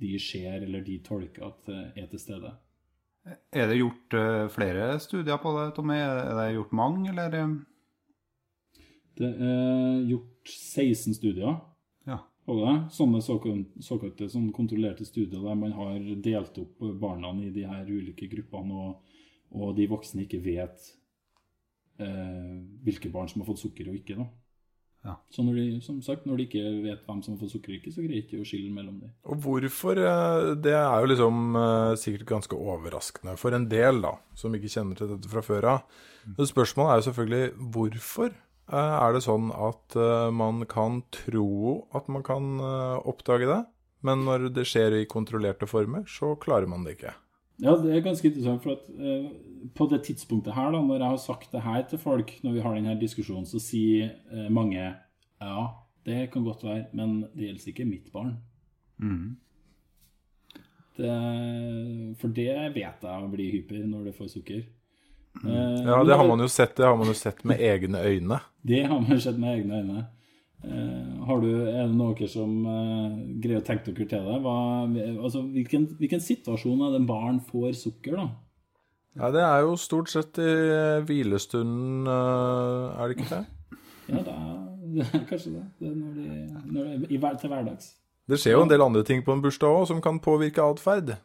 de 0.02 0.12
ser 0.20 0.58
eller 0.66 0.82
de 0.84 0.96
tolker 1.06 1.42
at 1.48 1.62
eh, 1.72 1.90
er 2.04 2.08
til 2.12 2.22
stede. 2.26 2.52
Er 3.54 3.68
det 3.70 3.78
gjort 3.78 4.14
eh, 4.18 4.48
flere 4.50 4.96
studier 5.00 5.38
på 5.38 5.52
det, 5.58 5.68
Tommy? 5.76 5.94
Er 6.02 6.32
det 6.40 6.56
gjort 6.56 6.72
mange, 6.74 7.10
eller? 7.12 7.36
eh? 7.38 8.82
Det 9.22 9.28
er 9.30 10.00
gjort 10.10 10.50
16 10.50 11.14
studier 11.20 11.60
Ja. 12.08 12.18
på 12.48 12.56
det. 12.58 12.74
Sånne 12.96 13.22
såkalt- 13.22 13.76
såkalte 13.84 14.30
sånn 14.32 14.52
kontrollerte 14.56 15.06
studier 15.06 15.44
der 15.44 15.56
man 15.56 15.72
har 15.78 16.00
delt 16.24 16.58
opp 16.58 16.80
barna 17.00 17.30
i 17.44 17.52
de 17.54 17.64
her 17.68 17.86
ulike 17.86 18.28
gruppene, 18.32 18.74
og, 18.74 19.04
og 19.52 19.76
de 19.78 19.86
voksne 19.92 20.24
ikke 20.26 20.42
vet 20.42 20.80
eh, 22.00 22.58
hvilke 22.84 23.12
barn 23.14 23.30
som 23.30 23.42
har 23.44 23.52
fått 23.52 23.62
sukker 23.68 23.90
og 23.92 24.00
ikke. 24.00 24.18
da. 24.18 24.26
Ja. 25.02 25.16
Så 25.34 25.42
når 25.42 25.56
de, 25.58 25.64
som 25.82 25.98
sagt, 26.06 26.28
når 26.30 26.38
de 26.38 26.46
ikke 26.46 26.62
vet 26.84 27.08
hvem 27.08 27.24
som 27.26 27.34
har 27.34 27.40
fått 27.42 27.56
sukker 27.56 27.80
så 27.90 28.04
greier 28.04 28.12
de 28.14 28.20
ikke 28.22 28.42
å 28.44 28.46
skille 28.46 28.70
mellom 28.74 29.00
dem. 29.02 29.14
Og 29.26 29.40
hvorfor? 29.42 29.98
eh, 29.98 30.52
Det 30.62 30.76
er 30.78 31.02
jo 31.02 31.10
liksom 31.10 31.56
eh, 31.58 31.96
sikkert 31.98 32.28
ganske 32.30 32.60
overraskende 32.60 33.34
for 33.42 33.58
en 33.58 33.66
del, 33.72 34.02
da, 34.04 34.14
som 34.38 34.54
ikke 34.54 34.70
kjenner 34.70 35.00
til 35.00 35.10
dette 35.16 35.32
fra 35.32 35.42
før 35.46 35.70
av. 35.74 35.98
Så 36.38 36.52
Spørsmålet 36.52 36.92
er 36.92 37.02
jo 37.02 37.08
selvfølgelig 37.10 37.72
hvorfor 37.74 38.30
eh, 38.30 38.94
er 39.02 39.18
det 39.18 39.24
sånn 39.26 39.50
at 39.58 39.98
man 40.38 40.66
kan 40.70 41.02
tro 41.12 41.50
at 41.98 42.08
man 42.14 42.24
kan 42.24 42.62
oppdage 42.62 43.50
det, 43.50 43.62
men 44.06 44.24
når 44.26 44.52
det 44.54 44.68
skjer 44.70 45.00
i 45.02 45.10
kontrollerte 45.10 45.68
former, 45.70 46.06
så 46.10 46.36
klarer 46.42 46.70
man 46.70 46.86
det 46.86 47.00
ikke. 47.00 47.16
Ja, 47.60 47.76
det 47.78 47.92
er 47.96 48.02
ganske 48.06 48.28
interessant, 48.28 48.64
for 48.64 48.72
at 48.72 48.88
eh, 48.98 49.28
på 49.76 49.86
det 49.92 50.04
tidspunktet 50.08 50.54
her, 50.56 50.72
da, 50.72 50.80
når 50.82 50.98
jeg 51.00 51.10
har 51.10 51.18
sagt 51.18 51.52
det 51.52 51.62
her 51.62 51.84
til 51.90 52.00
folk, 52.02 52.32
når 52.44 52.54
vi 52.56 52.60
har 52.66 52.76
denne 52.76 52.96
diskusjonen, 53.00 53.46
så 53.46 53.60
sier 53.62 54.16
eh, 54.32 54.48
mange 54.50 54.80
ja, 55.42 55.68
det 56.06 56.32
kan 56.34 56.44
godt 56.46 56.64
være, 56.64 56.86
men 56.94 57.22
det 57.36 57.48
gjelder 57.48 57.68
ikke 57.74 57.86
mitt 57.86 58.12
barn. 58.14 58.36
Det, 60.98 61.12
for 62.22 62.28
det 62.36 62.52
vet 62.76 63.06
jeg 63.08 63.30
blir 63.32 63.52
hyper 63.56 63.86
når 63.88 64.10
det 64.10 64.16
får 64.18 64.32
sukker. 64.36 64.64
Eh, 65.46 65.78
Ja, 65.86 66.04
det 66.04 66.18
har 66.18 66.28
man 66.28 66.40
jo 66.44 66.48
sett, 66.52 66.76
det 66.78 66.86
har 66.86 66.98
man 66.98 67.08
jo 67.08 67.14
sett 67.18 67.44
med 67.48 67.62
egne 67.62 68.02
øyne. 68.04 68.42
Det 68.62 68.84
har 68.86 69.00
man 69.00 69.22
sett 69.22 69.40
med 69.40 69.60
egne 69.60 69.80
øyne. 69.82 70.04
Eh, 70.62 71.22
har 71.26 71.42
du, 71.42 71.50
er 71.66 71.88
det 71.90 71.98
noen 71.98 72.30
som 72.30 72.52
eh, 72.70 73.14
greier 73.42 73.64
å 73.64 73.66
tenke 73.66 73.90
dere 73.90 74.08
til 74.12 74.28
det? 74.28 74.38
Hva, 74.44 74.58
altså, 75.16 75.42
hvilken, 75.56 75.88
hvilken 75.98 76.22
situasjon 76.22 76.84
er 76.86 76.98
det 76.98 77.06
barn 77.10 77.40
får 77.48 77.74
sukker, 77.80 78.20
da? 78.20 78.28
Ja, 79.18 79.32
det 79.34 79.42
er 79.44 79.66
jo 79.66 79.74
stort 79.82 80.12
sett 80.12 80.38
i 80.40 80.52
eh, 80.52 81.00
hvilestunden, 81.08 82.06
er 82.08 83.02
det 83.10 83.18
ikke 83.18 83.32
det? 83.32 83.80
Ja, 84.12 84.22
det 84.28 84.36
er, 84.36 84.60
det 85.00 85.08
er 85.08 85.26
kanskje 85.32 85.56
det. 85.56 85.66
det 85.82 85.90
er 85.90 85.98
når 85.98 86.14
de, 86.20 86.30
når 86.62 86.92
det 86.92 86.94
er 86.94 87.18
i, 87.18 87.22
til 87.42 87.54
hverdags. 87.56 87.90
Det 88.30 88.40
skjer 88.40 88.56
jo 88.56 88.66
en 88.68 88.72
del 88.72 88.86
andre 88.86 89.04
ting 89.08 89.26
på 89.26 89.34
en 89.34 89.42
bursdag 89.44 89.82
òg 89.82 89.90
som 89.90 90.04
kan 90.04 90.22
påvirke 90.24 90.64
atferd. 90.64 91.16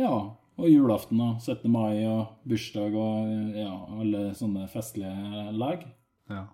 Ja, 0.00 0.14
og 0.32 0.68
julaften 0.68 1.20
og 1.22 1.44
17. 1.44 1.68
mai 1.70 2.02
og 2.08 2.48
bursdag 2.48 2.96
og 2.96 3.28
ja, 3.56 3.76
alle 4.00 4.24
sånne 4.38 4.64
festlige 4.72 5.52
lag. 5.60 5.84
Ja. 6.32 6.46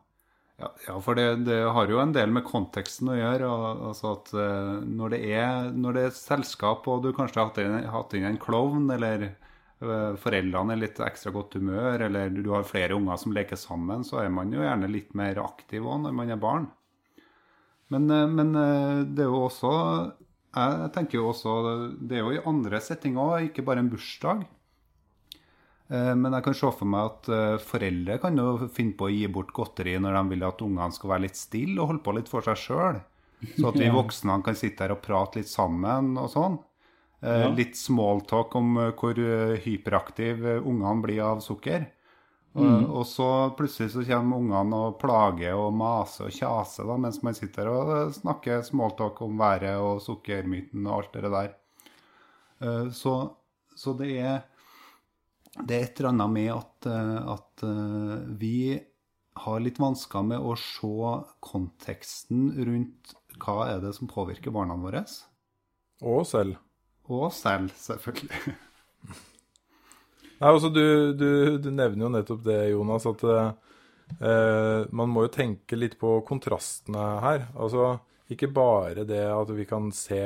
Ja, 0.58 0.72
ja, 0.88 0.94
for 1.00 1.14
det, 1.14 1.24
det 1.46 1.58
har 1.70 1.86
jo 1.90 2.00
en 2.02 2.12
del 2.14 2.32
med 2.34 2.44
konteksten 2.46 3.10
å 3.12 3.16
gjøre. 3.18 3.46
og- 3.48 3.82
altså 3.90 4.12
at 4.16 4.32
eh, 4.34 4.80
Når 5.00 5.10
det 5.14 5.20
er, 5.30 5.70
når 5.72 5.92
det 5.94 6.02
er 6.02 6.06
et 6.08 6.18
selskap, 6.18 6.88
og 6.88 7.02
du 7.04 7.12
kanskje 7.12 7.38
har 7.38 7.92
hatt 7.92 8.14
inn, 8.14 8.24
en 8.24 8.38
klovn, 8.38 8.90
eller 8.90 9.22
eh, 9.28 10.16
foreldrene 10.18 10.72
er 10.74 10.80
litt 10.82 10.98
ekstra 10.98 11.30
godt 11.32 11.54
humør, 11.54 12.02
eller 12.08 12.30
du 12.30 12.50
har 12.50 12.64
flere 12.66 12.96
unger 12.98 13.16
som 13.18 13.32
leker 13.32 13.56
sammen, 13.56 14.02
så 14.04 14.18
er 14.24 14.28
man 14.30 14.50
jo 14.52 14.58
gjerne 14.64 14.90
litt 14.90 15.14
mer 15.14 15.38
aktiv 15.44 15.82
òg 15.86 16.02
når 16.02 16.12
man 16.14 16.30
er 16.30 16.36
barn. 16.42 16.66
Men, 17.90 18.10
eh, 18.10 18.26
men 18.26 18.52
det 19.14 19.22
er 19.24 19.30
jo 19.30 19.46
også 19.48 19.72
Jeg 20.56 20.92
tenker 20.94 21.18
jo 21.18 21.26
også 21.28 21.52
Det 22.08 22.16
er 22.16 22.22
jo 22.24 22.30
i 22.32 22.42
andre 22.48 22.80
settinger 22.80 23.20
òg, 23.20 23.50
ikke 23.50 23.64
bare 23.64 23.78
en 23.84 23.90
bursdag. 23.92 24.46
Eh, 25.90 26.14
Men 26.14 26.32
jeg 26.36 26.44
kan 26.44 26.54
se 26.54 26.70
for 26.76 26.84
meg 26.90 27.06
at 27.08 27.28
eh, 27.32 27.58
foreldre 27.64 28.18
kan 28.20 28.36
jo 28.36 28.68
finne 28.68 28.96
på 28.98 29.08
å 29.08 29.12
gi 29.12 29.26
bort 29.32 29.52
godteri 29.56 29.94
når 29.98 30.18
de 30.18 30.22
vil 30.34 30.44
at 30.48 30.64
ungene 30.66 30.92
skal 30.92 31.14
være 31.14 31.24
litt 31.26 31.36
stille 31.40 31.80
og 31.80 31.92
holde 31.92 32.04
på 32.04 32.16
litt 32.18 32.28
for 32.28 32.44
seg 32.44 32.58
sjøl. 32.60 32.98
Så 33.56 33.68
at 33.70 33.78
vi 33.80 33.88
voksne 34.00 34.40
kan 34.44 34.58
sitte 34.58 34.84
her 34.84 34.96
og 34.96 35.02
prate 35.04 35.40
litt 35.40 35.48
sammen 35.52 36.16
og 36.20 36.28
sånn. 36.34 36.58
Eh, 37.22 37.44
Ja. 37.44 37.48
Litt 37.50 37.74
smalltalk 37.76 38.52
om 38.60 38.74
hvor 38.94 39.16
hyperaktiv 39.64 40.44
ungene 40.62 41.02
blir 41.02 41.22
av 41.24 41.40
sukker. 41.44 41.88
Mm. 42.58 42.88
og 42.90 43.04
så 43.06 43.54
plutselig 43.54 43.92
så 43.92 44.02
kommer 44.08 44.38
ungene 44.40 44.74
og 44.88 44.94
plager 44.98 45.54
og 45.54 45.74
maser 45.78 46.24
og 46.26 46.32
kjaser 46.34 46.88
da, 46.88 46.96
mens 46.98 47.20
man 47.22 47.36
sitter 47.36 47.68
og 47.70 47.90
snakker 48.16 48.64
smalltalk 48.66 49.20
om 49.22 49.36
været 49.38 49.76
og 49.78 50.00
sukkermyten 50.02 50.86
og 50.88 50.94
alt 50.96 51.12
det 51.20 51.30
der. 51.36 51.52
Så, 52.90 53.12
så 53.78 53.94
det 54.00 54.08
er 54.18 54.40
det 55.66 55.76
er 55.76 55.86
et 55.86 56.00
eller 56.00 56.12
annet 56.12 56.34
med 56.34 56.52
at, 56.54 56.88
eh, 56.90 57.18
at 57.34 57.64
eh, 57.66 58.14
vi 58.40 58.58
har 59.38 59.62
litt 59.62 59.78
vansker 59.78 60.24
med 60.26 60.42
å 60.42 60.54
se 60.58 61.12
konteksten 61.44 62.50
rundt 62.58 63.14
hva 63.38 63.68
er 63.70 63.82
det 63.82 63.94
som 63.94 64.10
påvirker 64.10 64.54
barna 64.54 64.76
våre. 64.78 65.04
Og 66.02 66.24
selv. 66.26 66.58
Og 67.08 67.28
oss 67.30 67.40
selv, 67.44 67.72
selvfølgelig. 67.78 68.56
Nei, 70.38 70.50
altså 70.52 70.70
du, 70.70 71.14
du, 71.18 71.30
du 71.62 71.70
nevner 71.72 72.04
jo 72.04 72.10
nettopp 72.14 72.42
det, 72.46 72.58
Jonas, 72.70 73.06
at 73.08 73.24
eh, 73.30 74.82
man 74.94 75.10
må 75.10 75.24
jo 75.26 75.32
tenke 75.34 75.78
litt 75.78 75.96
på 76.00 76.18
kontrastene 76.28 77.06
her. 77.24 77.48
Altså 77.56 77.96
ikke 78.28 78.50
bare 78.52 79.06
det 79.08 79.24
at 79.32 79.50
vi 79.56 79.64
kan 79.68 79.88
se 79.94 80.20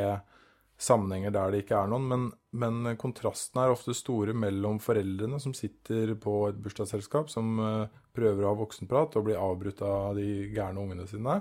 sammenhenger 0.82 1.34
der 1.34 1.52
det 1.52 1.62
ikke 1.62 1.78
er 1.78 1.90
noen, 1.92 2.08
men, 2.10 2.28
men 2.58 2.96
kontrastene 3.00 3.66
er 3.66 3.74
ofte 3.74 3.94
store 3.96 4.34
mellom 4.34 4.80
foreldrene 4.82 5.38
som 5.42 5.54
sitter 5.56 6.14
på 6.20 6.36
et 6.48 6.58
bursdagsselskap, 6.62 7.30
som 7.32 7.54
eh, 7.62 8.00
prøver 8.16 8.44
å 8.44 8.52
ha 8.52 8.60
voksenprat 8.60 9.16
og 9.18 9.28
blir 9.28 9.40
avbrutt 9.40 9.82
av 9.86 10.18
de 10.18 10.28
gærne 10.52 10.82
ungene 10.82 11.06
sine. 11.10 11.40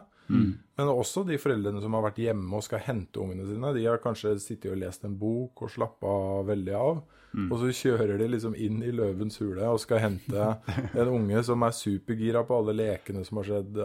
Men 0.77 0.91
også 0.91 1.25
de 1.27 1.36
foreldrene 1.41 1.81
som 1.83 1.95
har 1.98 2.05
vært 2.05 2.21
hjemme 2.24 2.55
og 2.55 2.63
skal 2.63 2.83
hente 2.86 3.19
ungene 3.19 3.48
sine. 3.50 3.74
De 3.75 3.83
har 3.88 4.00
kanskje 4.03 4.38
sittet 4.39 4.71
og 4.71 4.79
lest 4.79 5.03
en 5.07 5.17
bok 5.19 5.65
og 5.65 5.74
slappa 5.74 6.13
veldig 6.48 6.77
av. 6.77 7.01
Og 7.48 7.53
så 7.62 7.71
kjører 7.75 8.17
de 8.19 8.27
liksom 8.27 8.55
inn 8.60 8.81
i 8.83 8.91
løvens 8.95 9.39
hule 9.39 9.67
og 9.71 9.79
skal 9.79 10.01
hente 10.03 10.50
en 11.00 11.12
unge 11.12 11.43
som 11.48 11.63
er 11.63 11.75
supergira 11.75 12.43
på 12.48 12.57
alle 12.60 12.75
lekene 12.75 13.24
som 13.27 13.39
har 13.39 13.48
skjedd, 13.48 13.79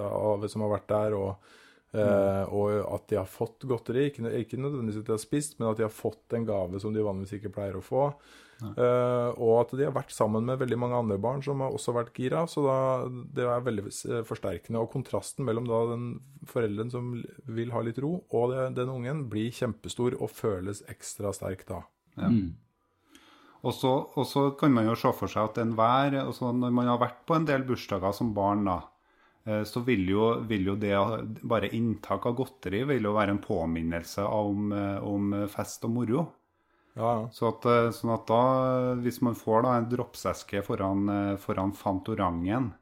som 0.51 0.67
har 0.67 0.75
vært 0.77 0.89
der, 0.91 1.19
og, 1.19 1.55
eh, 1.97 2.55
og 2.55 2.95
at 2.95 3.07
de 3.11 3.21
har 3.21 3.29
fått 3.31 3.67
godteri. 3.69 4.09
Ikke, 4.11 4.33
ikke 4.43 4.61
nødvendigvis 4.61 5.03
at 5.03 5.11
de 5.11 5.17
har 5.17 5.23
spist, 5.23 5.59
men 5.59 5.71
at 5.71 5.79
de 5.81 5.87
har 5.87 5.95
fått 5.95 6.37
en 6.37 6.49
gave 6.49 6.83
som 6.83 6.95
de 6.95 7.05
vanligvis 7.05 7.39
ikke 7.39 7.55
pleier 7.57 7.79
å 7.79 7.85
få. 7.85 8.11
Uh, 8.57 9.37
og 9.37 9.51
at 9.59 9.73
de 9.77 9.85
har 9.85 9.93
vært 9.93 10.15
sammen 10.17 10.47
med 10.49 10.57
veldig 10.63 10.79
mange 10.81 10.97
andre 10.97 11.19
barn 11.21 11.43
som 11.45 11.61
har 11.61 11.75
også 11.77 11.93
vært 11.97 12.17
gira. 12.17 12.47
Så 12.49 12.65
da, 12.65 12.79
det 13.37 13.45
er 13.45 13.65
veldig 13.67 13.85
eh, 13.89 14.23
forsterkende. 14.27 14.81
Og 14.81 14.93
kontrasten 14.95 15.45
mellom 15.47 15.69
da 15.69 15.83
den 15.93 16.07
forelderen 16.49 16.93
som 16.93 17.13
vil 17.59 17.75
ha 17.75 17.83
litt 17.85 18.01
ro, 18.03 18.19
og 18.33 18.55
det, 18.55 18.71
den 18.79 18.93
ungen, 18.93 19.27
blir 19.33 19.53
kjempestor 19.55 20.17
og 20.17 20.33
føles 20.33 20.85
ekstra 20.93 21.35
sterk 21.37 21.67
da. 21.69 21.83
Og 23.67 23.75
så, 23.75 23.93
og 24.15 24.27
så 24.29 24.49
kan 24.59 24.73
man 24.73 24.87
jo 24.89 24.97
se 24.99 25.11
for 25.17 25.33
seg 25.33 25.49
at 25.49 25.59
enhver 25.59 26.15
altså 26.21 26.53
Når 26.55 26.75
man 26.77 26.87
har 26.87 27.01
vært 27.01 27.25
på 27.27 27.35
en 27.35 27.47
del 27.49 27.65
bursdager 27.67 28.15
som 28.15 28.31
barn, 28.37 28.63
da, 28.69 28.79
så 29.47 29.81
vil 29.87 30.09
jo, 30.11 30.25
vil 30.51 30.73
jo 30.73 30.75
det 30.81 30.95
bare 31.47 31.71
inntak 31.77 32.27
av 32.27 32.35
godteri 32.39 32.81
vil 32.89 33.07
jo 33.07 33.13
være 33.15 33.37
en 33.37 33.43
påminnelse 33.45 34.25
om, 34.27 34.73
eh, 34.75 34.99
om 35.07 35.37
fest 35.53 35.87
og 35.87 35.95
moro. 35.95 36.25
Ja, 36.97 37.11
ja. 37.21 37.29
Så 37.33 37.51
at, 37.53 37.67
eh, 37.69 37.91
sånn 37.93 38.15
at 38.15 38.27
da, 38.31 38.43
hvis 39.05 39.21
man 39.23 39.37
får 39.37 39.67
da 39.67 39.77
en 39.77 39.89
dropseske 39.91 40.63
foran, 40.65 41.09
eh, 41.13 41.37
foran 41.37 41.75
Fantorangen, 41.77 42.73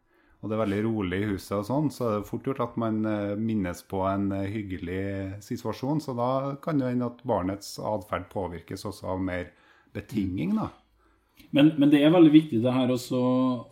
og 0.41 0.51
det 0.51 0.55
er 0.55 0.61
veldig 0.61 0.81
rolig 0.85 1.19
i 1.25 1.29
huset 1.33 1.57
og 1.57 1.65
sånn, 1.67 1.91
så 1.91 2.07
er 2.07 2.19
det 2.19 2.29
fort 2.29 2.47
gjort 2.47 2.61
at 2.61 2.77
man 2.77 3.01
eh, 3.09 3.35
minnes 3.41 3.81
på 3.89 4.03
en 4.07 4.31
eh, 4.37 4.51
hyggelig 4.53 5.43
situasjon. 5.43 6.03
Så 6.05 6.15
da 6.19 6.55
kan 6.63 6.79
det 6.79 6.93
hende 6.93 7.09
at 7.09 7.23
barnets 7.27 7.79
atferd 7.81 8.29
påvirkes 8.33 8.85
også 8.85 9.09
av 9.15 9.23
mer 9.25 9.49
betinging, 9.97 10.53
da. 10.61 10.69
Men, 11.55 11.71
men 11.79 11.91
det 11.91 12.01
er 12.03 12.11
veldig 12.11 12.33
viktig 12.35 12.61
det 12.65 12.73
her 12.75 12.91
også, 12.91 13.21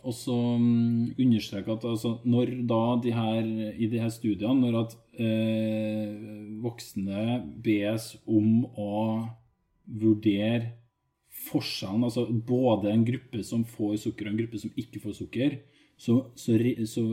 også 0.07 0.35
mm, 0.59 1.15
understreke 1.19 1.73
at 1.73 1.83
altså, 1.89 2.13
når 2.23 2.53
da 2.69 2.83
de 3.03 3.11
her, 3.11 3.49
i 3.75 3.89
de 3.91 3.99
her 3.99 4.11
studiene, 4.13 4.55
når 4.61 4.77
at 4.85 4.95
eh, 5.19 6.13
voksne 6.63 7.41
bes 7.65 8.13
om 8.23 8.63
å 8.79 8.95
vurdere 9.83 10.71
forskjellen, 11.49 12.07
altså 12.07 12.27
både 12.31 12.93
en 12.93 13.03
gruppe 13.03 13.43
som 13.43 13.67
får 13.67 13.97
sukker 14.05 14.29
og 14.29 14.33
en 14.33 14.41
gruppe 14.45 14.63
som 14.63 14.79
ikke 14.79 15.03
får 15.03 15.19
sukker, 15.19 15.59
så, 15.99 16.17
så, 16.39 16.55
så, 16.89 17.03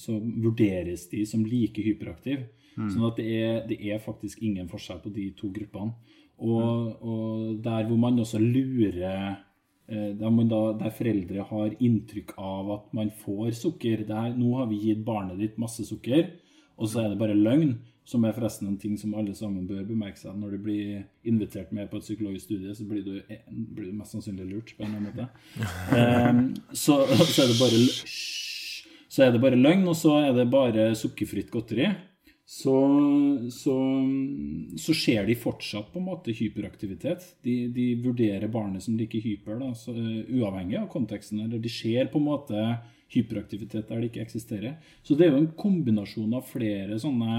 så 0.00 0.18
vurderes 0.18 1.08
de 1.12 1.24
som 1.28 1.44
like 1.46 1.84
hyperaktive. 1.84 2.48
Sånn 2.74 3.06
at 3.06 3.20
det 3.20 3.26
er, 3.38 3.58
det 3.68 3.76
er 3.86 4.02
faktisk 4.02 4.40
ingen 4.42 4.66
forskjell 4.70 4.98
på 5.04 5.12
de 5.14 5.28
to 5.38 5.52
gruppene. 5.54 5.94
Og, 6.42 6.96
og 7.06 7.60
der 7.62 7.84
hvor 7.86 8.00
man 8.00 8.18
også 8.18 8.40
lurer 8.42 9.36
der, 9.88 10.30
man 10.32 10.48
da, 10.48 10.60
der 10.80 10.92
foreldre 10.96 11.44
har 11.50 11.74
inntrykk 11.76 12.30
av 12.40 12.70
at 12.78 12.86
man 12.96 13.10
får 13.20 13.50
sukker 13.58 14.06
det 14.08 14.16
her, 14.16 14.30
Nå 14.36 14.54
har 14.56 14.70
vi 14.70 14.80
gitt 14.80 15.02
barnet 15.04 15.42
ditt 15.42 15.58
masse 15.60 15.84
sukker, 15.84 16.30
og 16.78 16.88
så 16.88 17.02
er 17.02 17.12
det 17.12 17.20
bare 17.20 17.36
løgn. 17.36 17.76
Som 18.04 18.26
er 18.28 18.34
forresten 18.36 18.68
en 18.68 18.76
ting 18.76 18.98
som 19.00 19.14
alle 19.16 19.32
sammen 19.32 19.64
bør 19.64 19.86
bemerke 19.88 20.20
seg. 20.20 20.34
Når 20.36 20.50
du 20.52 20.64
blir 20.66 21.04
invitert 21.24 21.70
med 21.72 21.88
på 21.88 21.96
et 21.96 22.04
psykologisk 22.04 22.50
studie, 22.50 22.74
så 22.76 22.84
blir 22.84 23.00
du, 23.00 23.14
eh, 23.32 23.46
blir 23.48 23.86
du 23.88 23.94
mest 23.96 24.12
sannsynlig 24.12 24.44
lurt. 24.50 24.74
på 24.76 24.84
en 24.84 24.92
eller 24.92 24.98
annen 24.98 25.14
måte. 25.14 25.28
Um, 25.88 26.54
så, 26.84 26.98
så 27.08 27.46
er 27.46 27.48
det 27.48 27.56
bare. 27.62 27.80
Så 29.08 29.24
er 29.24 29.32
det 29.32 29.40
bare 29.40 29.56
løgn, 29.56 29.88
og 29.88 29.96
så 29.96 30.18
er 30.20 30.34
det 30.36 30.50
bare 30.52 30.90
sukkerfritt 31.00 31.48
godteri. 31.50 31.88
Så, 32.44 32.76
så, 33.50 33.74
så 34.76 34.94
ser 34.94 35.24
de 35.26 35.36
fortsatt 35.40 35.88
på 35.92 36.00
en 36.00 36.08
måte 36.10 36.34
hyperaktivitet. 36.36 37.24
De, 37.44 37.54
de 37.72 37.86
vurderer 38.04 38.50
barnet 38.52 38.84
som 38.84 38.98
like 38.98 39.20
hyper, 39.24 39.56
da, 39.62 39.70
så, 39.78 39.94
eh, 39.96 40.26
uavhengig 40.36 40.76
av 40.82 40.90
konteksten. 40.92 41.40
Eller 41.46 41.62
de 41.62 41.72
ser 41.72 42.10
på 42.12 42.20
en 42.20 42.28
måte 42.28 42.66
hyperaktivitet 43.14 43.88
der 43.88 44.02
det 44.02 44.10
ikke 44.10 44.26
eksisterer. 44.26 44.76
Så 45.02 45.16
det 45.16 45.26
er 45.26 45.32
jo 45.32 45.40
en 45.40 45.54
kombinasjon 45.56 46.36
av 46.36 46.44
flere 46.50 46.98
sånne, 47.00 47.38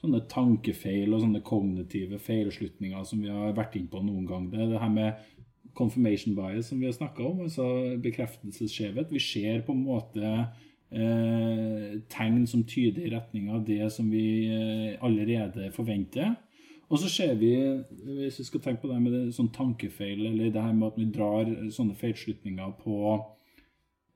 sånne 0.00 0.22
tankefeil 0.32 1.12
og 1.12 1.20
sånne 1.26 1.44
kognitive 1.44 2.20
feilslutninger 2.24 3.04
som 3.04 3.20
vi 3.20 3.28
har 3.32 3.52
vært 3.58 3.76
inn 3.76 3.90
på 3.92 4.00
noen 4.06 4.24
gang. 4.28 4.48
Det 4.48 4.62
er 4.62 4.72
det 4.72 4.80
her 4.80 4.94
med 4.94 5.20
confirmation 5.76 6.34
bias 6.34 6.72
som 6.72 6.80
vi 6.80 6.88
har 6.88 6.96
snakka 6.96 7.28
om, 7.28 7.44
altså 7.44 7.68
bekreftelsesskjevhet. 8.02 9.12
Vi 9.12 9.20
ser 9.20 9.60
på 9.66 9.76
en 9.76 9.84
måte 9.84 10.32
eh, 10.90 11.98
tegn 12.10 12.46
som 12.50 12.64
tyder 12.68 13.06
i 13.06 13.12
retning 13.14 13.50
av 13.54 13.64
det 13.66 13.90
som 13.94 14.10
vi 14.10 14.26
eh, 14.50 14.94
allerede 15.04 15.70
forventer. 15.74 16.34
Og 16.90 16.98
så 16.98 17.08
ser 17.10 17.36
vi, 17.38 17.52
hvis 18.02 18.40
vi 18.40 18.46
skal 18.48 18.62
tenke 18.64 18.82
på 18.82 18.90
det 18.90 18.96
med 18.98 19.12
det, 19.14 19.26
sånn 19.36 19.52
tankefeil, 19.54 20.24
eller 20.26 20.50
det 20.50 20.64
her 20.64 20.72
med 20.74 20.88
at 20.88 20.96
vi 20.98 21.06
drar 21.14 21.52
sånne 21.70 21.94
feilslutninger 21.98 22.72
på 22.80 22.96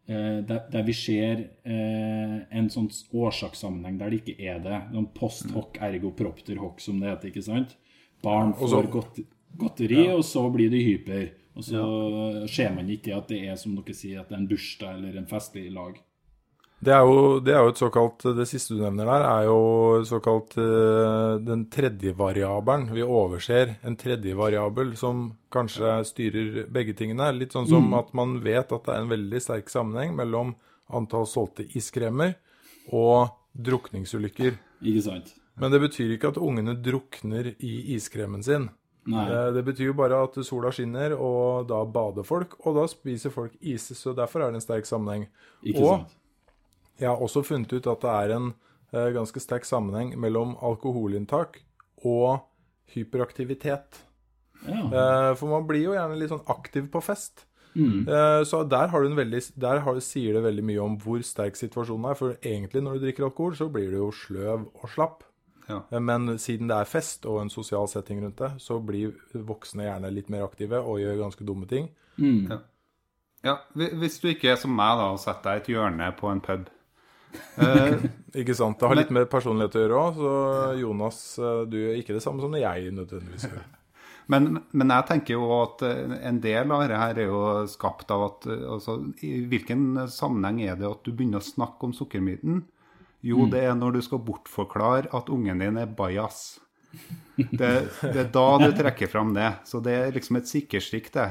eh, 0.09 0.41
der, 0.43 0.65
der, 0.73 0.83
vi 0.83 0.97
ser 0.99 1.45
eh, 1.63 2.41
en 2.51 2.71
sånn 2.75 2.91
årsakssammenheng 3.15 4.01
der 4.01 4.11
det 4.11 4.25
ikke 4.25 4.37
er 4.43 4.59
det. 4.65 4.81
Noen 4.91 5.07
post 5.15 5.47
hoc 5.55 5.79
ergo 5.87 6.11
propter 6.19 6.59
hoc, 6.59 6.83
som 6.83 6.99
det 6.99 7.13
heter. 7.13 7.31
ikke 7.31 7.47
sant? 7.47 7.77
Barn 8.25 8.57
får 8.59 8.91
godt, 8.91 9.23
godteri, 9.61 10.09
ja. 10.09 10.19
og 10.19 10.27
så 10.27 10.43
blir 10.51 10.73
de 10.75 10.83
hyper. 10.83 11.31
Og 11.55 11.69
så 11.69 11.79
ja. 11.79 12.47
ser 12.51 12.75
man 12.75 12.91
ikke 12.91 13.15
at 13.15 13.31
det 13.31 13.45
er 13.47 13.55
som 13.61 13.77
dere 13.79 13.95
sier, 13.95 14.25
at 14.25 14.33
det 14.33 14.35
er 14.35 14.43
en 14.43 14.51
bursdag 14.51 14.99
eller 14.99 15.21
en 15.21 15.31
festlig 15.31 15.69
lag. 15.71 16.01
Det 16.85 16.93
er, 16.93 17.05
jo, 17.07 17.39
det 17.41 17.55
er 17.55 17.63
jo 17.65 17.71
et 17.73 17.81
såkalt 17.81 18.25
Det 18.37 18.45
siste 18.49 18.75
du 18.75 18.83
nevner 18.83 19.09
der, 19.09 19.25
er 19.29 19.47
jo 19.49 19.59
såkalt 20.09 20.57
uh, 20.59 21.41
den 21.41 21.67
tredje 21.73 22.13
variabelen. 22.19 22.91
Vi 22.93 23.05
overser 23.05 23.77
en 23.87 23.97
tredje 24.01 24.35
variabel 24.37 24.93
som 25.01 25.31
kanskje 25.55 25.97
styrer 26.09 26.65
begge 26.73 26.97
tingene. 26.99 27.31
Litt 27.37 27.55
sånn 27.57 27.69
som 27.71 27.89
mm. 27.89 27.97
at 28.01 28.13
man 28.17 28.37
vet 28.45 28.73
at 28.75 28.89
det 28.89 28.95
er 28.95 29.05
en 29.05 29.13
veldig 29.13 29.41
sterk 29.41 29.71
sammenheng 29.73 30.17
mellom 30.19 30.55
antall 30.95 31.29
solgte 31.31 31.65
iskremer 31.79 32.35
og 32.93 33.33
drukningsulykker. 33.55 34.59
Ikke 34.85 35.05
sant. 35.07 35.31
Men 35.61 35.73
det 35.73 35.81
betyr 35.87 36.17
ikke 36.17 36.35
at 36.35 36.41
ungene 36.43 36.75
drukner 36.83 37.53
i 37.55 37.77
iskremen 37.95 38.43
sin. 38.45 38.69
Nei. 39.09 39.25
Det, 39.31 39.41
det 39.57 39.63
betyr 39.69 39.91
jo 39.93 39.97
bare 39.97 40.19
at 40.27 40.37
sola 40.45 40.73
skinner, 40.75 41.15
og 41.15 41.69
da 41.71 41.81
bader 41.85 42.27
folk, 42.27 42.59
og 42.65 42.77
da 42.81 42.85
spiser 42.91 43.33
folk 43.33 43.55
is. 43.61 43.87
Så 43.97 44.13
derfor 44.17 44.43
er 44.43 44.53
det 44.53 44.61
en 44.61 44.67
sterk 44.67 44.89
sammenheng. 44.89 45.29
Ikke 45.63 45.85
og 45.85 45.91
sant 45.93 46.21
jeg 47.01 47.11
har 47.11 47.23
også 47.23 47.43
funnet 47.47 47.73
ut 47.75 47.87
at 47.91 48.05
det 48.05 48.13
er 48.15 48.35
en 48.37 48.51
eh, 48.95 49.11
ganske 49.15 49.41
sterk 49.43 49.67
sammenheng 49.69 50.15
mellom 50.21 50.55
alkoholinntak 50.63 51.61
og 52.05 52.45
hyperaktivitet. 52.95 54.03
Ja. 54.65 54.85
Eh, 54.85 55.33
for 55.39 55.51
man 55.51 55.67
blir 55.69 55.89
jo 55.89 55.97
gjerne 55.97 56.19
litt 56.21 56.33
sånn 56.33 56.47
aktiv 56.53 56.89
på 56.93 57.03
fest. 57.05 57.47
Mm. 57.75 58.07
Eh, 58.07 58.41
så 58.47 58.63
der, 58.71 58.89
har 58.93 59.03
du 59.03 59.11
en 59.11 59.19
veldig, 59.19 59.41
der 59.61 59.83
har, 59.85 60.01
sier 60.05 60.37
det 60.37 60.45
veldig 60.45 60.65
mye 60.67 60.83
om 60.83 60.99
hvor 61.03 61.23
sterk 61.27 61.59
situasjonen 61.59 62.11
er. 62.13 62.19
For 62.19 62.37
egentlig 62.41 62.85
når 62.85 62.99
du 62.99 63.07
drikker 63.07 63.29
alkohol, 63.29 63.57
så 63.59 63.71
blir 63.73 63.91
du 63.91 63.99
jo 63.99 64.11
sløv 64.15 64.69
og 64.71 64.93
slapp. 64.93 65.25
Ja. 65.65 65.81
Men 65.97 66.29
siden 66.39 66.69
det 66.69 66.77
er 66.77 66.89
fest 66.89 67.25
og 67.25 67.41
en 67.41 67.51
sosial 67.53 67.89
setting 67.89 68.21
rundt 68.21 68.39
det, 68.43 68.51
så 68.61 68.77
blir 68.85 69.15
voksne 69.33 69.87
gjerne 69.87 70.13
litt 70.13 70.29
mer 70.33 70.45
aktive 70.45 70.81
og 70.83 71.01
gjør 71.01 71.23
ganske 71.23 71.47
dumme 71.49 71.69
ting. 71.71 71.89
Mm. 72.21 72.53
Ja. 72.53 72.59
ja. 73.49 73.55
Hvis 73.73 74.21
du 74.21 74.29
ikke 74.31 74.53
er 74.53 74.61
som 74.61 74.77
meg 74.77 75.01
da 75.01 75.09
og 75.15 75.23
setter 75.23 75.49
deg 75.49 75.63
i 75.63 75.65
et 75.65 75.73
hjørne 75.73 76.11
på 76.21 76.29
en 76.31 76.45
pub 76.45 76.69
Eh, 77.35 78.05
ikke 78.43 78.57
sant. 78.57 78.79
Det 78.81 78.91
har 78.91 78.99
litt 78.99 79.15
med 79.15 79.31
personlighet 79.31 79.79
å 79.79 79.85
gjøre 79.85 80.03
òg. 80.03 80.19
Så 80.19 80.35
Jonas, 80.81 81.23
eh, 81.39 81.63
du 81.71 81.79
gjør 81.81 81.99
ikke 82.01 82.17
det 82.17 82.23
samme 82.25 82.45
som 82.45 82.55
jeg 82.59 82.93
nødvendigvis 82.95 83.49
gjør. 83.51 83.65
Men, 84.33 84.55
men, 84.73 84.89
jeg 84.89 85.05
tenker 85.05 85.35
jo 85.35 85.51
at 85.59 85.83
eh, 85.85 86.15
en 86.25 86.39
del 86.41 86.71
av 86.73 86.81
dette 86.81 86.97
her 86.97 87.19
er 87.21 87.27
jo 87.29 87.41
skapt 87.69 88.09
av 88.09 88.23
at 88.25 88.47
altså, 88.49 88.95
I 89.21 89.43
hvilken 89.51 90.07
sammenheng 90.09 90.63
er 90.65 90.79
det 90.81 90.87
at 90.89 91.03
du 91.05 91.11
begynner 91.13 91.43
å 91.43 91.45
snakke 91.45 91.85
om 91.85 91.93
sukkermyten? 91.93 92.63
Jo, 93.21 93.43
mm. 93.45 93.51
det 93.53 93.61
er 93.69 93.77
når 93.77 93.99
du 93.99 94.01
skal 94.07 94.23
bortforklare 94.25 95.13
at 95.13 95.29
ungen 95.29 95.61
din 95.61 95.77
er 95.77 95.93
bajas. 95.93 96.57
Det, 97.37 97.71
det, 98.01 98.17
er 98.23 98.33
da 98.33 98.47
du 98.61 98.69
trekker 98.77 99.13
fram 99.13 99.33
det. 99.37 99.51
Så 99.69 99.85
det 99.85 99.95
er 99.99 100.17
liksom 100.17 100.41
et 100.41 100.49
sikkerstrikk, 100.49 101.13
det. 101.15 101.29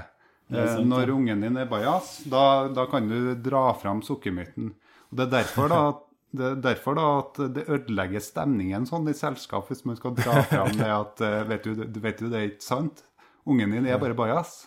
det 0.53 0.69
sant, 0.75 0.89
når 0.89 1.13
ungen 1.13 1.45
din 1.45 1.59
er 1.61 1.69
bajas, 1.69 2.19
da, 2.29 2.69
da 2.73 2.85
kan 2.91 3.09
du 3.09 3.33
dra 3.41 3.71
fram 3.81 4.01
sukkermyten. 4.05 4.73
Det 5.13 5.27
er 5.27 5.31
derfor 5.39 5.71
da 5.71 5.83
det 6.33 6.45
er 6.47 6.61
derfor 6.63 6.97
da 6.97 7.07
at 7.19 7.39
det 7.53 7.67
ødelegger 7.69 8.21
stemningen 8.23 8.87
sånn 8.89 9.05
i 9.11 9.13
selskap 9.13 9.67
hvis 9.69 9.83
man 9.85 9.99
skal 9.99 10.15
dra 10.17 10.39
fram 10.49 10.71
det 10.79 10.89
at 10.89 11.21
eh, 11.21 11.41
vet 11.45 11.67
du, 11.67 11.83
vet 12.01 12.23
du, 12.23 12.29
det 12.31 12.39
er 12.39 12.47
ikke 12.47 12.65
sant? 12.65 13.03
Ungen 13.45 13.75
din 13.75 13.85
er 13.85 13.99
bare 14.01 14.17
bajas. 14.17 14.63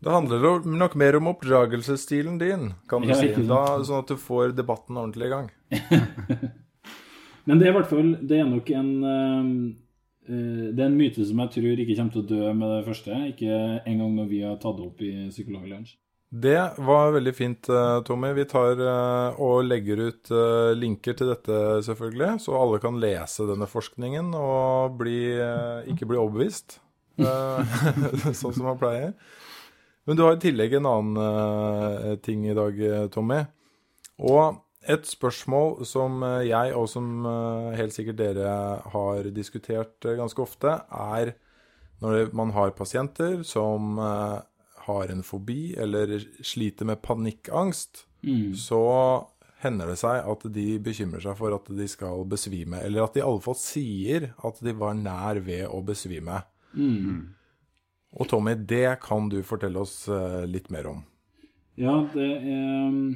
Det 0.00 0.14
handler 0.14 0.64
nok 0.64 0.94
mer 0.96 1.18
om 1.18 1.28
oppdragelsesstilen 1.34 2.38
din, 2.40 2.70
kan 2.88 3.04
du 3.04 3.10
ja, 3.12 3.18
si. 3.20 3.34
Da, 3.36 3.60
sånn 3.84 4.00
at 4.00 4.08
du 4.08 4.16
får 4.16 4.54
debatten 4.56 4.96
ordentlig 4.96 5.28
i 5.28 5.34
gang. 5.34 5.50
Men 7.44 7.60
det 7.60 7.66
er 7.68 7.72
i 7.72 7.76
hvert 7.76 7.88
fall 7.88 8.08
Det 8.28 8.36
er 8.36 8.48
nok 8.48 8.68
en 8.76 8.88
uh, 9.00 9.52
Det 10.28 10.82
er 10.82 10.88
en 10.88 10.98
myte 10.98 11.24
som 11.24 11.40
jeg 11.40 11.52
tror 11.54 11.80
ikke 11.82 11.96
kommer 11.98 12.14
til 12.14 12.22
å 12.24 12.28
dø 12.30 12.52
med 12.56 12.72
det 12.78 12.84
første. 12.88 13.20
Ikke 13.34 13.58
en 13.84 14.00
gang 14.00 14.16
når 14.16 14.30
vi 14.30 14.40
har 14.46 14.56
tatt 14.62 14.80
det 14.80 14.88
opp 14.88 15.04
i 15.04 15.12
Psykologlunsj. 15.28 15.98
Det 16.30 16.74
var 16.78 17.10
veldig 17.10 17.32
fint, 17.34 17.68
eh, 17.68 18.02
Tommy. 18.06 18.28
Vi 18.32 18.44
tar 18.46 18.78
eh, 18.78 19.40
og 19.42 19.64
legger 19.66 19.98
ut 19.98 20.30
eh, 20.30 20.70
linker 20.78 21.16
til 21.18 21.32
dette, 21.32 21.56
selvfølgelig, 21.82 22.36
så 22.44 22.54
alle 22.54 22.78
kan 22.78 23.00
lese 23.02 23.48
denne 23.48 23.66
forskningen 23.66 24.30
og 24.38 24.94
bli, 25.00 25.18
ikke 25.90 26.06
bli 26.06 26.20
overbevist, 26.20 26.78
sånn 28.40 28.54
som 28.54 28.62
man 28.62 28.78
pleier. 28.78 29.16
Men 30.06 30.18
du 30.18 30.22
har 30.22 30.36
i 30.36 30.42
tillegg 30.42 30.76
en 30.78 30.86
annen 30.88 32.20
ting 32.22 32.46
i 32.46 32.54
dag, 32.56 32.78
Tommy. 33.12 33.42
Og 34.22 34.62
et 34.86 35.10
spørsmål 35.10 35.82
som 35.86 36.22
jeg, 36.46 36.72
og 36.78 36.86
som 36.90 37.26
helt 37.76 37.94
sikkert 37.94 38.18
dere 38.22 38.54
har 38.94 39.28
diskutert 39.34 39.98
ganske 40.06 40.42
ofte, 40.42 40.78
er 40.94 41.34
når 42.00 42.30
man 42.38 42.54
har 42.56 42.72
pasienter 42.78 43.42
som 43.46 44.00
har 44.86 45.12
en 45.12 45.24
fobi 45.26 45.74
eller 45.80 46.18
sliter 46.44 46.88
med 46.88 47.02
panikkangst, 47.04 48.06
mm. 48.22 48.54
så 48.58 48.84
hender 49.60 49.92
det 49.92 49.98
seg 50.00 50.24
at 50.32 50.46
de 50.54 50.66
bekymrer 50.82 51.22
seg 51.24 51.36
for 51.38 51.54
at 51.56 51.68
de 51.76 51.88
skal 51.90 52.24
besvime. 52.28 52.80
Eller 52.84 53.04
at 53.04 53.16
de 53.16 53.22
i 53.22 53.26
alle 53.26 53.44
fall 53.44 53.58
sier 53.60 54.30
at 54.36 54.62
de 54.64 54.74
var 54.76 54.96
nær 54.96 55.42
ved 55.44 55.66
å 55.68 55.82
besvime. 55.84 56.40
Mm. 56.72 57.34
Og 58.18 58.28
Tommy, 58.30 58.56
det 58.56 59.00
kan 59.04 59.28
du 59.30 59.40
fortelle 59.46 59.82
oss 59.82 60.02
eh, 60.10 60.44
litt 60.50 60.70
mer 60.72 60.88
om. 60.90 61.02
Ja, 61.78 62.00
det 62.12 62.26
er 62.26 62.88
mm, 62.90 63.12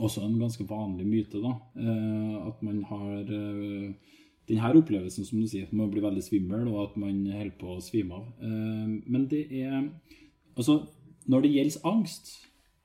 også 0.00 0.24
en 0.24 0.38
ganske 0.40 0.64
vanlig 0.68 1.06
myte, 1.08 1.42
da. 1.42 1.56
Eh, 1.76 2.36
at 2.46 2.62
man 2.64 2.80
har 2.88 3.18
eh, 3.20 4.14
denne 4.48 4.72
opplevelsen, 4.80 5.26
som 5.26 5.42
du 5.42 5.50
sier, 5.50 5.66
at 5.68 5.76
man 5.76 5.90
blir 5.92 6.06
veldig 6.06 6.24
svimmel, 6.24 6.70
og 6.70 6.86
at 6.86 6.96
man 7.02 7.20
holder 7.26 7.58
på 7.60 7.74
å 7.74 7.82
svime 7.84 8.16
av. 8.16 8.30
Men 8.40 9.28
det 9.30 9.44
er 9.60 9.84
Altså, 10.56 10.80
når 11.30 11.44
det 11.44 11.52
gjelder 11.54 11.86
angst 11.88 12.30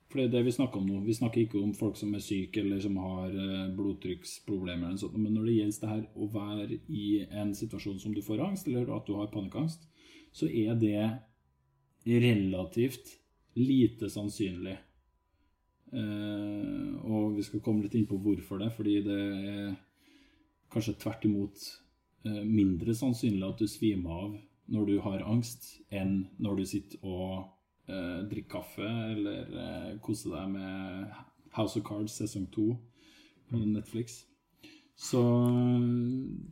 For 0.06 0.20
det 0.20 0.26
er 0.26 0.34
det 0.36 0.44
vi 0.46 0.52
snakker 0.54 0.78
om 0.78 0.86
nå. 0.86 1.00
Vi 1.02 1.16
snakker 1.18 1.40
ikke 1.42 1.58
om 1.58 1.72
folk 1.74 1.96
som 1.98 2.12
er 2.14 2.22
syke 2.22 2.60
eller 2.62 2.78
som 2.80 2.94
har 3.02 3.32
eh, 3.34 3.72
blodtrykksproblemer. 3.74 4.86
eller 4.86 5.00
sånt, 5.02 5.16
Men 5.18 5.34
når 5.34 5.48
det 5.48 5.54
gjelder 5.56 5.80
det 5.80 5.90
her 5.90 6.04
å 6.14 6.28
være 6.30 6.78
i 6.88 7.06
en 7.26 7.50
situasjon 7.54 7.98
som 7.98 8.14
du 8.14 8.22
får 8.22 8.44
angst, 8.44 8.68
eller 8.68 8.92
at 8.94 9.06
du 9.06 9.16
har 9.18 9.32
panikkangst, 9.32 9.82
så 10.32 10.46
er 10.46 10.78
det 10.78 11.10
relativt 12.06 13.16
lite 13.58 14.08
sannsynlig. 14.12 14.76
Eh, 15.92 16.94
og 17.02 17.36
vi 17.36 17.44
skal 17.46 17.62
komme 17.64 17.82
litt 17.82 17.98
inn 17.98 18.06
på 18.06 18.18
hvorfor 18.22 18.62
det. 18.62 18.70
Fordi 18.76 19.00
det 19.06 19.18
er 19.18 19.74
kanskje 20.72 20.98
tvert 21.02 21.26
imot 21.26 21.66
eh, 22.26 22.42
mindre 22.44 22.94
sannsynlig 22.94 23.46
at 23.48 23.58
du 23.58 23.66
svimer 23.70 24.22
av 24.22 24.38
når 24.72 24.88
du 24.88 24.96
har 25.04 25.26
angst, 25.26 25.68
enn 25.94 26.26
når 26.42 26.60
du 26.60 26.64
sitter 26.66 27.04
og 27.06 27.55
eh, 27.88 28.20
drikke 28.30 28.52
kaffe 28.58 28.86
eller 28.86 29.58
eh, 29.64 29.90
kose 30.04 30.30
deg 30.32 30.48
med 30.52 31.10
House 31.56 31.78
of 31.78 31.84
Cards 31.86 32.16
sesong 32.18 32.46
to 32.52 32.72
på 33.50 33.60
Netflix. 33.62 34.24
Så 34.96 35.20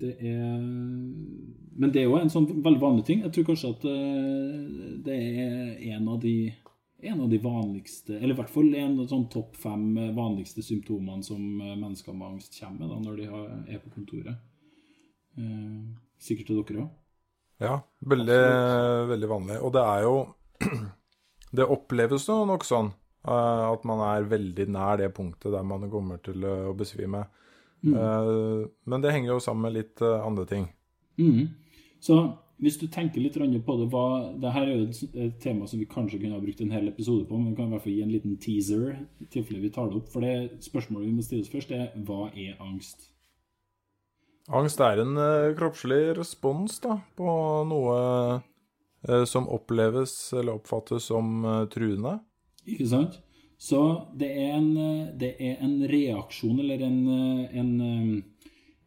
det 0.00 0.18
er 0.20 0.60
Men 0.60 1.92
det 1.92 2.02
er 2.02 2.10
jo 2.10 2.18
en 2.18 2.30
sånn 2.30 2.46
veldig 2.62 2.80
vanlig 2.82 3.06
ting. 3.08 3.22
Jeg 3.24 3.32
tror 3.32 3.48
kanskje 3.48 3.72
at 3.72 3.86
eh, 3.88 4.98
det 5.06 5.16
er 5.16 5.96
en 5.96 6.12
av 6.12 6.20
de 6.22 6.36
en 7.04 7.20
av 7.20 7.28
de 7.28 7.36
vanligste, 7.36 8.14
eller 8.16 8.32
i 8.32 8.36
hvert 8.38 8.52
fall 8.52 8.70
en 8.80 8.94
av 9.02 9.08
sånn 9.10 9.26
topp 9.28 9.58
fem 9.60 9.82
vanligste 10.16 10.62
symptomene 10.64 11.24
som 11.26 11.40
eh, 11.60 11.74
mennesker 11.76 12.16
med 12.16 12.30
angst 12.30 12.56
kommer 12.56 12.80
med 12.80 12.92
da, 12.94 13.00
når 13.02 13.18
de 13.18 13.74
er 13.74 13.82
på 13.82 13.92
kontoret. 13.92 14.38
Eh, 15.36 15.80
sikkert 16.22 16.48
til 16.48 16.62
dere 16.62 16.86
òg. 16.86 16.92
Ja, 17.62 17.74
veldig, 18.08 18.40
veldig 19.10 19.30
vanlig. 19.30 19.58
Og 19.62 19.74
det 19.76 19.84
er 19.84 20.06
jo 20.06 20.14
Det 21.54 21.66
oppleves 21.70 22.28
jo 22.28 22.40
nok 22.48 22.66
sånn 22.66 22.90
uh, 23.28 23.70
at 23.70 23.84
man 23.88 24.02
er 24.08 24.28
veldig 24.30 24.68
nær 24.74 24.98
det 25.00 25.12
punktet 25.16 25.54
der 25.54 25.66
man 25.66 25.86
kommer 25.92 26.22
til 26.24 26.44
å 26.44 26.72
besvime. 26.76 27.26
Mm. 27.84 27.94
Uh, 27.94 28.64
men 28.90 29.04
det 29.04 29.12
henger 29.14 29.34
jo 29.34 29.42
sammen 29.44 29.68
med 29.68 29.78
litt 29.78 30.02
andre 30.02 30.48
ting. 30.50 30.66
Mm. 31.20 31.52
Så 32.02 32.18
hvis 32.62 32.76
du 32.78 32.86
tenker 32.86 33.22
litt 33.22 33.36
på 33.66 33.76
det 33.78 33.88
hva, 33.90 34.04
det 34.40 34.52
her 34.54 34.68
er 34.68 34.76
jo 34.76 34.84
et, 34.86 35.38
tema 35.42 35.66
som 35.66 35.80
vi 35.80 35.88
kanskje 35.90 36.20
kunne 36.22 36.36
ha 36.36 36.42
brukt 36.42 36.60
en 36.62 36.72
hel 36.72 36.86
episode 36.88 37.26
på, 37.26 37.38
men 37.38 37.50
vi 37.50 37.58
kan 37.58 37.66
i 37.66 37.74
hvert 37.74 37.84
fall 37.84 37.96
gi 37.96 38.04
en 38.04 38.14
liten 38.14 38.36
teaser 38.40 38.84
i 39.20 39.26
tilfelle 39.32 39.62
vi 39.62 39.72
tar 39.74 39.90
det 39.90 39.98
opp. 39.98 40.08
For 40.12 40.24
det 40.24 40.62
spørsmålet 40.64 41.08
vi 41.08 41.16
må 41.16 41.26
stille 41.26 41.44
oss 41.44 41.52
først, 41.52 41.74
er 41.74 41.90
hva 42.06 42.28
er 42.30 42.60
angst? 42.62 43.08
Angst 44.54 44.80
er 44.84 45.00
en 45.02 45.16
eh, 45.18 45.52
kroppslig 45.58 46.14
respons 46.18 46.78
da, 46.84 46.98
på 47.18 47.28
noe 47.68 47.96
eh, 47.98 48.42
som 49.24 49.48
oppleves 49.52 50.32
eller 50.32 50.54
oppfattes 50.56 51.10
som 51.10 51.44
eh, 51.44 51.64
truende. 51.72 52.18
Ikke 52.66 52.86
sant? 52.88 53.20
Så 53.60 53.80
det 54.18 54.30
er 54.34 54.54
en, 54.58 54.70
eh, 54.76 55.10
det 55.20 55.34
er 55.40 55.60
en 55.64 55.76
reaksjon 55.88 56.58
eller 56.60 56.82
en, 56.84 56.96
eh, 57.08 57.58
en, 57.60 57.74
eh, 57.80 58.22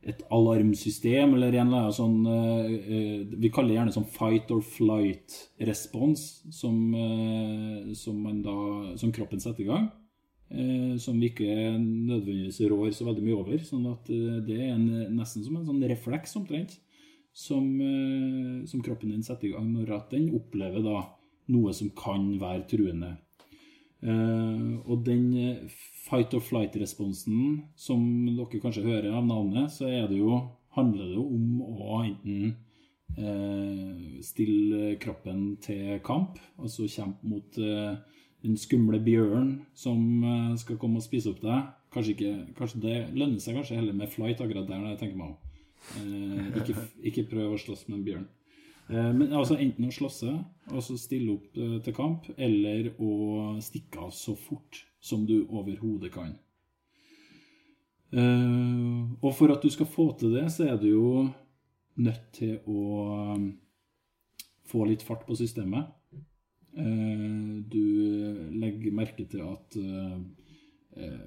et 0.08 0.22
alarmsystem 0.32 1.34
eller 1.36 1.56
en 1.58 1.68
eller 1.68 1.86
annen 1.86 1.96
sånn 1.96 2.20
eh, 2.32 2.74
eh, 2.96 3.24
Vi 3.42 3.50
kaller 3.52 3.74
det 3.74 3.78
gjerne 3.80 3.96
sånn 3.96 4.10
fight 4.12 4.52
or 4.56 4.62
flight-respons 4.62 6.26
som, 6.54 6.76
eh, 6.96 7.94
som, 7.94 8.22
som 8.98 9.12
kroppen 9.16 9.40
setter 9.44 9.66
i 9.66 9.68
gang. 9.72 9.90
eh, 10.52 10.98
Som 10.98 11.20
vi 11.20 11.30
ikke 11.32 11.50
nødvendigvis 11.80 12.62
rår 12.70 12.92
så 12.96 13.06
veldig 13.10 13.24
mye 13.26 13.40
over. 13.40 13.58
Sånn 13.68 13.88
at 13.92 14.10
eh, 14.10 14.38
det 14.48 14.60
er 14.62 14.76
en, 14.76 14.88
nesten 15.18 15.44
som 15.44 15.58
en 15.60 15.66
sånn 15.68 15.84
refleks, 15.90 16.36
omtrent, 16.40 16.78
som, 17.38 17.82
eh, 17.82 18.66
som 18.66 18.82
kroppen 18.84 19.10
din 19.10 19.24
setter 19.24 19.48
i 19.48 19.52
gang 19.54 19.70
når 19.70 19.94
at 19.94 20.14
den 20.16 20.32
opplever 20.34 20.82
da 20.82 21.04
noe 21.54 21.74
som 21.74 21.92
kan 21.94 22.32
være 22.42 22.66
truende. 22.72 23.12
Eh, 24.02 24.74
og 24.90 25.04
den 25.06 25.28
eh, 25.38 25.76
fight 26.08 26.34
or 26.34 26.42
flight-responsen, 26.42 27.62
som 27.78 28.02
dere 28.26 28.62
kanskje 28.64 28.88
hører 28.88 29.14
av 29.14 29.28
navnet, 29.30 29.70
så 29.70 29.86
det 30.10 30.18
jo, 30.18 30.34
handler 30.78 31.06
det 31.06 31.20
jo 31.20 31.28
om 31.28 31.62
å 31.68 32.02
enten 32.06 32.64
stille 34.22 34.92
kroppen 35.02 35.56
til 35.64 35.96
kamp, 36.06 36.36
altså 36.60 36.86
kjempe 36.92 37.26
mot 37.26 37.56
den 37.56 38.60
skumle 38.62 39.00
bjørnen 39.02 39.56
som 39.74 40.04
skal 40.60 40.78
komme 40.78 41.00
og 41.02 41.08
spise 41.08 41.32
opp 41.32 41.42
deg. 41.42 41.72
Kanskje, 41.96 42.14
ikke, 42.14 42.36
kanskje 42.60 42.84
det 42.84 42.98
lønner 43.16 43.42
seg 43.42 43.58
kanskje 43.58 43.80
heller 43.80 43.98
med 43.98 44.12
flight 44.14 44.44
akkurat 44.44 44.70
der, 44.70 44.84
når 44.84 44.94
jeg 44.94 45.02
tenker 45.06 45.22
meg 45.24 45.32
om. 45.32 45.47
Eh, 45.96 46.58
ikke, 46.60 46.76
ikke 47.10 47.28
prøv 47.32 47.54
å 47.56 47.62
slåss 47.62 47.86
med 47.88 48.00
en 48.00 48.06
bjørn. 48.08 48.26
Eh, 48.90 49.12
Men 49.16 49.32
altså 49.36 49.58
enten 49.60 49.88
å 49.88 49.94
slåsse, 49.94 50.34
altså 50.72 50.98
stille 51.00 51.38
opp 51.38 51.58
eh, 51.58 51.78
til 51.86 51.96
kamp, 51.96 52.28
eller 52.38 52.92
å 53.00 53.12
stikke 53.64 54.08
av 54.08 54.12
så 54.16 54.36
fort 54.36 54.84
som 55.00 55.26
du 55.28 55.40
overhodet 55.48 56.12
kan. 56.14 56.36
Og 58.08 59.34
for 59.36 59.52
at 59.52 59.66
du 59.66 59.68
skal 59.68 59.88
få 59.92 60.06
til 60.16 60.32
det, 60.32 60.46
så 60.56 60.64
er 60.64 60.78
du 60.80 60.86
jo 60.88 61.08
nødt 62.00 62.30
til 62.38 62.54
å 62.64 63.36
få 64.72 64.86
litt 64.88 65.04
fart 65.04 65.26
på 65.28 65.36
systemet. 65.36 65.90
Du 66.72 67.84
legger 68.56 68.96
merke 68.96 69.26
til 69.28 69.44
at 69.44 69.76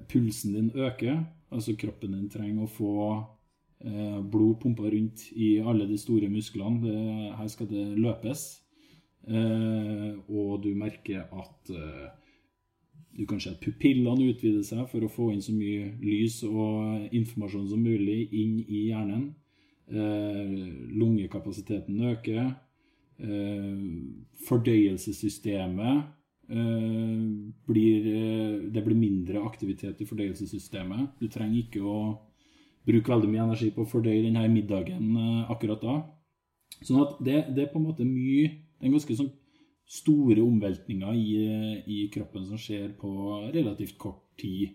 pulsen 0.09 0.57
din 0.57 0.71
øker. 0.73 1.21
Altså 1.53 1.77
kroppen 1.77 2.17
din 2.17 2.33
trenger 2.33 2.65
å 2.65 2.73
få 2.73 2.95
blod 3.81 4.59
pumpa 4.61 4.89
rundt 4.93 5.23
i 5.33 5.55
alle 5.59 5.87
de 5.89 5.97
store 5.97 6.29
musklene. 6.29 6.81
Det, 6.83 6.97
her 7.39 7.47
skal 7.49 7.69
det 7.71 7.85
løpes. 7.97 8.43
Eh, 9.27 10.17
og 10.29 10.63
du 10.63 10.71
merker 10.73 11.27
at 11.29 11.69
eh, 11.69 12.07
du 13.17 13.25
kan 13.29 13.39
se 13.39 13.51
at 13.51 13.59
pupillene 13.61 14.31
utvider 14.31 14.63
seg 14.65 14.87
for 14.89 15.03
å 15.03 15.11
få 15.11 15.29
inn 15.33 15.43
så 15.43 15.53
mye 15.53 15.91
lys 16.01 16.41
og 16.47 17.11
informasjon 17.13 17.67
som 17.69 17.83
mulig 17.83 18.23
inn 18.31 18.57
i 18.63 18.87
hjernen. 18.89 19.27
Eh, 19.91 20.55
lungekapasiteten 20.97 22.01
øker. 22.13 22.53
Eh, 23.21 23.77
fordøyelsessystemet 24.47 25.97
eh, 26.49 27.25
blir 27.69 28.07
eh, 28.09 28.55
Det 28.73 28.81
blir 28.81 28.97
mindre 28.97 29.43
aktivitet 29.45 30.01
i 30.01 30.07
fordøyelsessystemet. 30.09 31.19
Du 31.21 31.27
trenger 31.29 31.61
ikke 31.61 31.83
å 31.85 31.99
bruke 32.87 33.13
veldig 33.13 33.29
mye 33.29 33.45
energi 33.45 33.69
på 33.75 33.85
å 33.85 33.89
fordøye 33.89 34.23
denne 34.25 34.47
middagen 34.51 35.15
eh, 35.17 35.51
akkurat 35.53 35.83
da. 35.83 35.99
Sånn 36.81 37.01
at 37.03 37.19
det, 37.21 37.37
det 37.55 37.65
er 37.65 37.71
på 37.73 37.77
en 37.81 37.89
måte 37.89 38.07
mye 38.07 38.47
Det 38.79 38.87
er 38.87 38.93
ganske 38.95 39.15
sånn 39.19 39.33
store 39.91 40.39
omveltninger 40.41 41.17
i, 41.19 41.33
i 41.85 41.97
kroppen 42.13 42.45
som 42.47 42.59
skjer 42.59 42.93
på 42.97 43.11
relativt 43.51 43.97
kort 43.99 44.23
tid. 44.39 44.71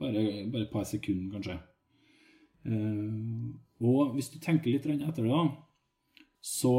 Bare, 0.00 0.46
bare 0.48 0.64
et 0.64 0.70
par 0.72 0.86
sekunder, 0.88 1.34
kanskje. 1.34 1.56
Eh, 2.70 3.50
og 3.80 4.14
hvis 4.14 4.30
du 4.32 4.38
tenker 4.40 4.70
litt 4.72 4.86
etter 4.86 5.24
det, 5.24 5.32
da, 5.32 5.42
så 6.40 6.76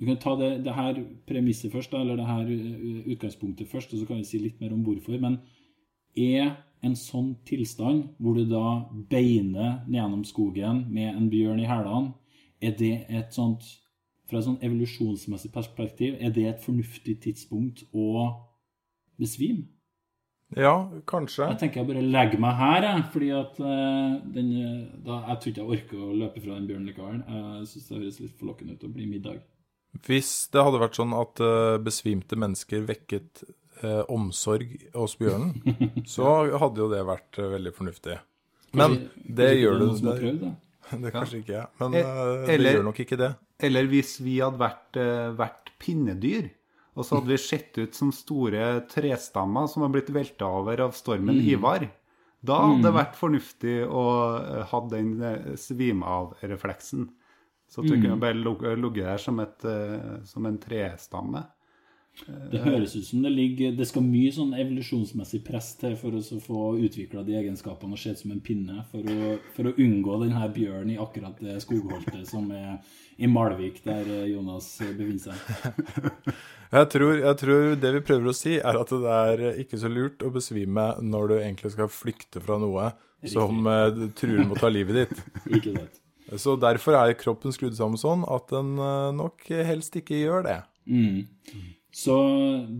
Du 0.00 0.06
kan 0.06 0.16
ta 0.16 0.32
det, 0.40 0.64
det 0.64 0.72
her 0.72 0.96
premisset 1.28 1.72
først, 1.72 1.92
eller 1.92 2.16
det 2.16 2.24
her 2.24 2.46
eh, 2.48 3.02
utgangspunktet 3.12 3.68
først, 3.68 3.92
og 3.92 4.00
så 4.00 4.06
kan 4.08 4.16
vi 4.16 4.24
si 4.24 4.38
litt 4.40 4.60
mer 4.60 4.72
om 4.72 4.80
hvorfor. 4.80 5.18
Men 5.20 5.36
er 6.16 6.54
en 6.86 6.96
sånn 6.96 7.34
tilstand, 7.48 8.14
hvor 8.18 8.38
du 8.38 8.46
da 8.48 8.86
beiner 9.10 9.82
gjennom 9.90 10.24
skogen 10.28 10.86
med 10.92 11.12
en 11.12 11.28
bjørn 11.32 11.60
i 11.60 11.68
hælene, 11.68 12.14
er 12.60 12.76
det 12.76 12.94
et 13.08 13.36
sånt 13.36 13.76
Fra 14.30 14.38
et 14.38 14.46
sånn 14.46 14.60
evolusjonsmessig 14.62 15.48
perspektiv, 15.50 16.12
er 16.22 16.30
det 16.30 16.44
et 16.46 16.60
fornuftig 16.62 17.16
tidspunkt 17.18 17.80
å 17.90 18.28
besvime? 19.18 19.64
Ja, 20.54 20.74
kanskje. 21.06 21.48
Jeg 21.50 21.58
tenker 21.58 21.80
jeg 21.80 21.88
bare 21.88 22.02
legger 22.02 22.38
meg 22.42 22.56
her, 22.58 22.86
jeg. 22.86 23.02
Fordi 23.12 23.30
at 23.34 23.58
eh, 23.58 24.14
den, 24.34 24.52
da, 25.02 25.20
Jeg 25.28 25.40
tror 25.40 25.52
ikke 25.52 25.62
jeg 25.62 25.76
orker 25.76 26.02
å 26.02 26.18
løpe 26.22 26.42
fra 26.42 26.56
den 26.56 26.68
bjørnen 26.68 26.90
likevel. 26.90 27.20
Jeg 27.26 27.68
syns 27.70 27.88
det 27.88 27.98
høres 27.98 28.20
litt 28.22 28.38
forlokkende 28.38 28.74
ut 28.74 28.86
å 28.86 28.92
bli 28.94 29.06
middag. 29.10 29.42
Hvis 30.06 30.32
det 30.54 30.62
hadde 30.62 30.82
vært 30.82 30.98
sånn 30.98 31.14
at 31.18 31.42
eh, 31.42 31.78
besvimte 31.82 32.38
mennesker 32.38 32.86
vekket 32.86 33.44
eh, 33.84 34.02
omsorg 34.12 34.72
hos 34.94 35.16
bjørnen, 35.20 35.54
så 36.14 36.30
hadde 36.58 36.82
jo 36.82 36.88
det 36.92 37.02
vært 37.08 37.38
eh, 37.40 37.50
veldig 37.56 37.72
fornuftig. 37.76 38.18
Men 38.72 38.96
Kanskje- 39.00 39.34
det 39.36 39.46
kanskje 39.50 39.60
gjør 39.62 39.74
er 39.74 39.78
det, 39.78 39.86
noen 39.86 39.98
som 39.98 40.10
har 40.10 40.20
det, 40.24 40.32
da? 40.40 40.50
det. 40.90 41.02
det 41.04 41.12
kanskje 41.16 41.40
ikke. 41.44 41.62
Men 41.82 41.94
Eh, 41.94 42.00
eh, 42.06 42.46
det 42.46 42.54
eller- 42.58 42.76
gjør 42.78 42.88
nok 42.90 43.00
ikke 43.06 43.18
det. 43.20 43.30
Eller 43.60 43.84
hvis 43.92 44.14
vi 44.24 44.38
hadde 44.40 44.58
vært, 44.62 44.96
eh, 44.96 45.30
vært 45.36 45.70
pinnedyr, 45.78 46.50
og 46.96 47.04
så 47.06 47.18
hadde 47.20 47.28
vi 47.30 47.36
sett 47.38 47.78
ut 47.78 47.94
som 47.94 48.10
store 48.12 48.80
trestammer 48.90 49.68
som 49.70 49.82
har 49.84 49.90
blitt 49.94 50.08
velta 50.12 50.48
over 50.48 50.80
av 50.80 50.92
stormen 50.96 51.38
Ivar. 51.44 51.84
Da 52.42 52.56
hadde 52.66 52.82
det 52.86 52.92
vært 52.96 53.14
fornuftig 53.20 53.74
å 53.86 54.04
eh, 54.40 54.62
ha 54.70 54.80
den 54.88 55.10
eh, 55.22 55.50
svime 55.60 56.02
av-refleksen. 56.08 57.08
Så 57.70 57.84
at 57.84 57.90
du 57.92 58.00
kunne 58.00 58.16
bare 58.18 58.34
ligget 58.34 59.04
der 59.06 59.18
som, 59.22 59.38
et, 59.44 59.64
eh, 59.64 60.24
som 60.26 60.46
en 60.48 60.56
trestamme. 60.58 61.44
Det 62.52 62.60
høres 62.60 62.92
ut 62.98 63.06
som 63.06 63.22
det 63.24 63.30
ligger 63.32 63.72
Det 63.78 63.86
skal 63.88 64.04
mye 64.04 64.32
sånn 64.34 64.50
evolusjonsmessig 64.58 65.40
press 65.46 65.70
til 65.80 65.94
for 65.96 66.18
å 66.18 66.40
få 66.44 66.64
utvikla 66.84 67.22
de 67.24 67.36
egenskapene 67.38 67.96
og 67.96 68.00
se 68.02 68.12
ut 68.12 68.20
som 68.20 68.34
en 68.34 68.42
pinne, 68.44 68.82
for 68.90 69.06
å, 69.06 69.36
for 69.54 69.70
å 69.70 69.74
unngå 69.80 70.18
denne 70.24 70.48
bjørnen 70.52 70.94
i 70.94 70.98
akkurat 71.00 71.40
det 71.40 71.56
skogholtet 71.64 72.28
som 72.28 72.50
er 72.52 72.76
i 73.20 73.28
Malvik, 73.30 73.80
der 73.84 74.04
eh, 74.04 74.26
Jonas 74.34 74.68
eh, 74.84 74.92
befinner 74.96 75.30
seg. 75.30 76.34
Jeg 76.70 76.86
tror, 76.86 77.16
jeg 77.18 77.34
tror 77.40 77.64
det 77.82 77.90
vi 77.96 78.00
prøver 78.06 78.30
å 78.30 78.32
si, 78.36 78.52
er 78.62 78.76
at 78.78 78.92
det 78.94 79.14
er 79.14 79.40
ikke 79.58 79.78
så 79.80 79.88
lurt 79.90 80.22
å 80.22 80.28
besvime 80.30 80.84
når 81.02 81.24
du 81.26 81.34
egentlig 81.40 81.72
skal 81.74 81.88
flykte 81.90 82.38
fra 82.44 82.60
noe 82.62 82.92
som 83.32 83.66
eh, 83.66 84.04
truer 84.14 84.44
med 84.44 84.54
å 84.54 84.60
ta 84.60 84.70
livet 84.70 85.00
ditt. 85.00 85.24
Ikke 85.58 85.74
sant? 85.74 85.98
Så 86.38 86.54
derfor 86.62 86.94
er 86.94 87.16
kroppen 87.18 87.50
skrudd 87.50 87.74
sammen 87.74 87.98
sånn 87.98 88.22
at 88.30 88.46
den 88.54 88.76
eh, 88.78 89.10
nok 89.18 89.50
helst 89.50 89.98
ikke 89.98 90.20
gjør 90.20 90.46
det. 90.46 90.60
Så 91.90 92.16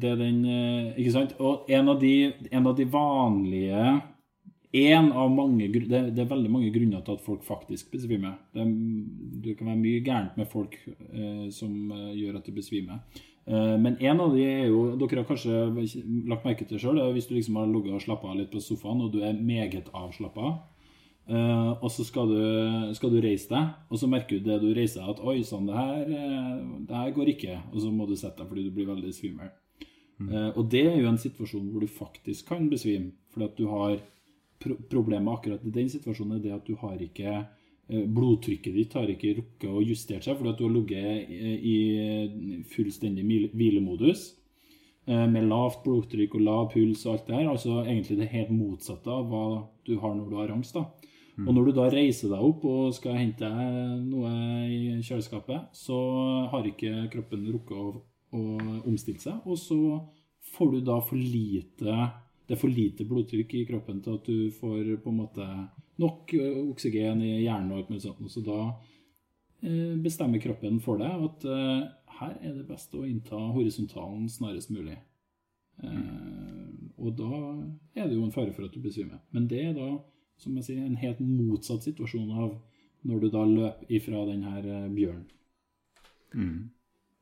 det 0.00 0.12
er 0.12 0.20
den 0.20 0.44
eh, 0.46 0.98
Ikke 1.00 1.14
sant? 1.14 1.34
Og 1.42 1.70
en 1.70 1.90
av 1.90 1.98
de, 2.00 2.30
en 2.50 2.66
av 2.66 2.76
de 2.78 2.86
vanlige 2.86 3.86
En 4.70 5.10
av 5.10 5.32
mange 5.34 5.66
det, 5.72 6.02
det 6.14 6.22
er 6.22 6.30
veldig 6.30 6.52
mange 6.52 6.70
grunner 6.70 7.02
til 7.02 7.16
at 7.18 7.24
folk 7.24 7.42
faktisk 7.42 7.90
besvimer. 7.90 8.36
Det, 8.54 8.66
det 9.42 9.56
kan 9.58 9.66
være 9.66 9.80
mye 9.80 10.04
gærent 10.06 10.36
med 10.38 10.46
folk 10.46 10.76
eh, 10.86 11.48
som 11.50 11.90
eh, 11.90 12.12
gjør 12.20 12.38
at 12.38 12.46
de 12.46 12.54
besvimer. 12.54 13.00
Eh, 13.50 13.74
men 13.82 13.96
en 13.98 14.22
av 14.22 14.36
de 14.36 14.44
er 14.46 14.68
jo 14.70 14.92
Dere 15.00 15.24
har 15.24 15.26
kanskje 15.26 15.64
lagt 16.30 16.46
merke 16.46 16.68
til 16.70 16.78
sjøl 16.78 17.02
hvis 17.16 17.26
du 17.26 17.34
liksom 17.34 17.58
har 17.58 17.66
ligget 17.66 17.98
og 17.98 18.04
slappa 18.04 18.30
av 18.30 18.38
litt 18.38 18.54
på 18.54 18.62
sofaen, 18.62 19.02
og 19.02 19.10
du 19.10 19.24
er 19.26 19.34
meget 19.34 19.90
avslappa. 19.90 20.54
Eh, 21.28 21.72
og 21.78 21.90
så 21.94 22.04
skal 22.06 22.30
du, 22.30 22.40
skal 22.96 23.12
du 23.12 23.20
reise 23.22 23.50
deg, 23.52 23.74
og 23.90 24.00
så 24.00 24.08
merker 24.10 24.40
du 24.40 24.48
det 24.48 24.56
du 24.62 24.70
reiser 24.74 25.04
deg, 25.04 25.12
at 25.12 25.20
oi 25.22 25.36
sann, 25.46 25.68
det, 25.68 25.84
eh, 26.16 26.56
det 26.88 26.96
her 26.96 27.12
går 27.14 27.32
ikke. 27.34 27.58
Og 27.70 27.84
så 27.84 27.92
må 27.94 28.08
du 28.08 28.16
sette 28.18 28.40
deg 28.40 28.50
fordi 28.50 28.66
du 28.66 28.74
blir 28.74 28.90
veldig 28.90 29.12
svimmel. 29.14 29.52
Eh, 30.26 30.50
og 30.50 30.64
det 30.72 30.84
er 30.88 30.98
jo 30.98 31.12
en 31.12 31.20
situasjon 31.20 31.70
hvor 31.70 31.84
du 31.84 31.90
faktisk 31.90 32.50
kan 32.50 32.66
besvime. 32.72 33.14
Fordi 33.30 33.46
at 33.46 33.60
du 33.60 33.68
har 33.70 34.00
pro 34.60 34.76
Problemet 34.90 35.32
akkurat 35.32 35.62
i 35.64 35.72
den 35.72 35.88
situasjonen 35.88 36.36
er 36.36 36.42
det 36.44 36.52
at 36.52 36.66
du 36.66 36.74
har 36.82 36.98
ikke 37.00 37.30
uh, 37.40 38.02
Blodtrykket 38.12 38.74
ditt 38.76 38.92
har 38.92 39.08
ikke 39.08 39.30
rukket 39.38 39.70
å 39.72 39.80
justere 39.80 40.20
seg 40.20 40.36
fordi 40.36 40.50
at 40.50 40.58
du 40.58 40.66
har 40.66 40.74
ligget 40.74 41.30
i, 41.32 41.54
i 41.70 42.58
fullstendig 42.68 43.24
hvilemodus 43.54 44.26
med 45.08 45.48
lavt 45.48 45.80
blodtrykk 45.82 46.36
og 46.36 46.44
lav 46.44 46.68
puls 46.74 47.06
og 47.06 47.14
alt 47.14 47.30
det 47.30 47.38
her. 47.38 47.48
Altså 47.48 47.78
egentlig 47.80 48.18
det 48.20 48.28
helt 48.34 48.52
motsatte 48.52 49.10
av 49.10 49.24
hva 49.32 49.46
du 49.88 49.94
har 50.02 50.12
når 50.14 50.28
du 50.28 50.36
har 50.38 50.52
angst. 50.52 50.76
da. 50.76 50.84
Og 51.46 51.54
når 51.54 51.66
du 51.68 51.72
da 51.76 51.88
reiser 51.92 52.32
deg 52.32 52.46
opp 52.46 52.64
og 52.68 52.94
skal 52.96 53.18
hente 53.18 53.48
deg 53.48 54.06
noe 54.06 54.30
i 54.68 54.80
kjøleskapet, 55.04 55.70
så 55.76 55.98
har 56.52 56.66
ikke 56.68 57.06
kroppen 57.12 57.46
rukket 57.52 57.76
å, 57.76 57.92
å 58.36 58.42
omstille 58.90 59.22
seg, 59.22 59.38
og 59.46 59.58
så 59.60 59.80
får 60.54 60.74
du 60.74 60.80
da 60.88 60.98
for 61.04 61.20
lite 61.20 61.94
Det 62.48 62.56
er 62.56 62.58
for 62.58 62.72
lite 62.72 63.06
blodtrykk 63.06 63.52
i 63.54 63.66
kroppen 63.68 64.00
til 64.02 64.16
at 64.18 64.26
du 64.26 64.50
får 64.50 64.96
på 65.04 65.12
en 65.12 65.20
måte 65.20 65.44
nok 66.02 66.32
oksygen 66.72 67.20
i 67.22 67.44
hjernen 67.44 67.70
og 67.70 67.78
alt 67.78 67.92
mulig 67.92 68.02
sånt. 68.02 68.24
Så 68.32 68.42
da 68.42 68.58
eh, 69.62 69.94
bestemmer 70.02 70.42
kroppen 70.42 70.80
for 70.82 70.98
deg 70.98 71.28
at 71.28 71.46
eh, 71.46 71.84
her 72.20 72.34
er 72.40 72.56
det 72.56 72.66
best 72.66 72.96
å 72.98 73.04
innta 73.06 73.38
horisontalen 73.54 74.26
snarest 74.28 74.72
mulig. 74.74 74.98
Mm. 75.80 76.90
og 77.00 77.14
da 77.16 77.36
er 77.96 78.08
det 78.10 78.12
jo 78.12 78.26
en 78.26 78.34
fare 78.34 78.52
for 78.52 78.66
at 78.66 78.74
du 78.74 78.82
besvimer. 78.84 79.22
Men 79.32 79.46
det 79.48 79.62
er 79.70 79.70
da, 79.72 79.86
som 80.40 80.56
jeg 80.58 80.66
sier, 80.66 80.82
en 80.84 80.98
helt 81.00 81.20
motsatt 81.22 81.86
situasjon 81.86 82.30
av 82.32 82.58
når 83.08 83.22
du 83.22 83.30
da 83.32 83.46
løper 83.48 83.96
ifra 83.96 84.26
den 84.28 84.44
her 84.44 84.66
bjørnen. 84.92 85.24
bjørnen. 86.32 86.68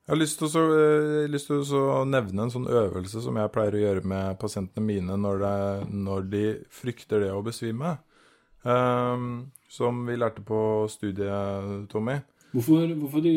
Jeg 0.09 0.15
har 0.15 0.21
lyst 0.23 0.39
til, 0.41 0.49
å, 0.57 0.61
eh, 0.73 1.27
lyst 1.29 1.51
til 1.51 1.61
å 1.61 2.05
nevne 2.09 2.47
en 2.47 2.53
sånn 2.53 2.65
øvelse 2.65 3.21
som 3.21 3.37
jeg 3.37 3.53
pleier 3.53 3.75
å 3.77 3.83
gjøre 3.83 4.09
med 4.09 4.39
pasientene 4.41 4.81
mine 4.81 5.19
når, 5.21 5.43
det, 5.43 5.89
når 5.93 6.29
de 6.33 6.45
frykter 6.73 7.21
det 7.27 7.29
å 7.29 7.43
besvime. 7.45 7.99
Um, 8.65 9.53
som 9.69 10.01
vi 10.09 10.17
lærte 10.17 10.41
på 10.49 10.89
studiet, 10.89 11.91
Tommy. 11.93 12.17
Hvorfor, 12.49 12.95
hvorfor 12.97 13.21
de, 13.25 13.33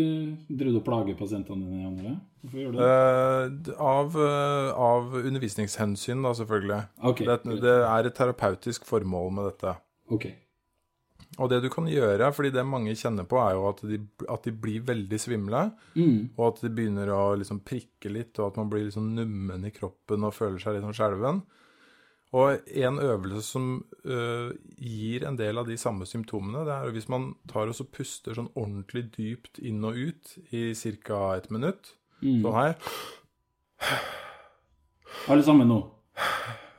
driver 0.47 0.71
du 0.71 0.79
og 0.79 0.85
plager 0.87 1.17
pasientene 1.19 1.65
dine? 1.67 1.87
Andre? 1.89 2.13
Hvorfor 2.41 2.61
gjør 2.61 2.71
du 2.71 2.77
det? 2.79 2.85
Uh, 2.87 3.81
av, 3.91 4.19
eh, 4.23 4.69
av 4.85 5.17
undervisningshensyn, 5.19 6.21
da, 6.23 6.31
selvfølgelig. 6.39 6.79
Okay, 7.11 7.27
det, 7.27 7.57
det 7.65 7.75
er 7.81 8.07
et 8.07 8.15
terapeutisk 8.15 8.87
formål 8.87 9.33
med 9.35 9.49
dette. 9.51 9.75
Ok. 10.15 10.29
Og 11.39 11.47
det 11.51 11.61
du 11.63 11.69
kan 11.71 11.87
gjøre, 11.87 12.27
fordi 12.35 12.51
det 12.55 12.63
mange 12.67 12.95
kjenner 12.99 13.27
på, 13.27 13.39
er 13.39 13.55
jo 13.55 13.67
at 13.69 13.79
de, 13.87 13.99
at 14.31 14.47
de 14.47 14.51
blir 14.63 14.83
veldig 14.87 15.19
svimle. 15.19 15.63
Mm. 15.95 16.31
Og 16.35 16.43
at 16.49 16.63
de 16.63 16.71
begynner 16.75 17.11
å 17.15 17.23
liksom 17.39 17.61
prikke 17.67 18.11
litt, 18.11 18.33
og 18.39 18.49
at 18.49 18.59
man 18.59 18.71
blir 18.71 18.87
liksom 18.87 19.13
nummen 19.15 19.67
i 19.67 19.73
kroppen 19.75 20.27
og 20.27 20.35
føler 20.35 20.59
seg 20.61 20.75
litt 20.75 20.87
sånn 20.87 20.97
skjelven. 20.97 21.43
Og 22.31 22.69
en 22.79 22.99
øvelse 23.03 23.41
som 23.43 23.65
uh, 24.07 24.51
gir 24.79 25.25
en 25.27 25.35
del 25.39 25.59
av 25.59 25.67
de 25.67 25.75
samme 25.79 26.07
symptomene, 26.07 26.63
det 26.67 26.77
er 26.77 26.93
hvis 26.95 27.09
man 27.11 27.33
tar 27.51 27.67
og 27.67 27.75
så 27.75 27.83
puster 27.83 28.37
sånn 28.37 28.47
ordentlig 28.55 29.09
dypt 29.17 29.59
inn 29.59 29.83
og 29.83 29.99
ut 29.99 30.37
i 30.55 30.71
ca. 31.03 31.19
et 31.35 31.49
minutt. 31.51 31.91
Mm. 32.21 32.39
Sånn 32.45 32.55
her. 32.55 32.77
Alle 35.27 35.43
sammen 35.43 35.67
nå? 35.67 35.81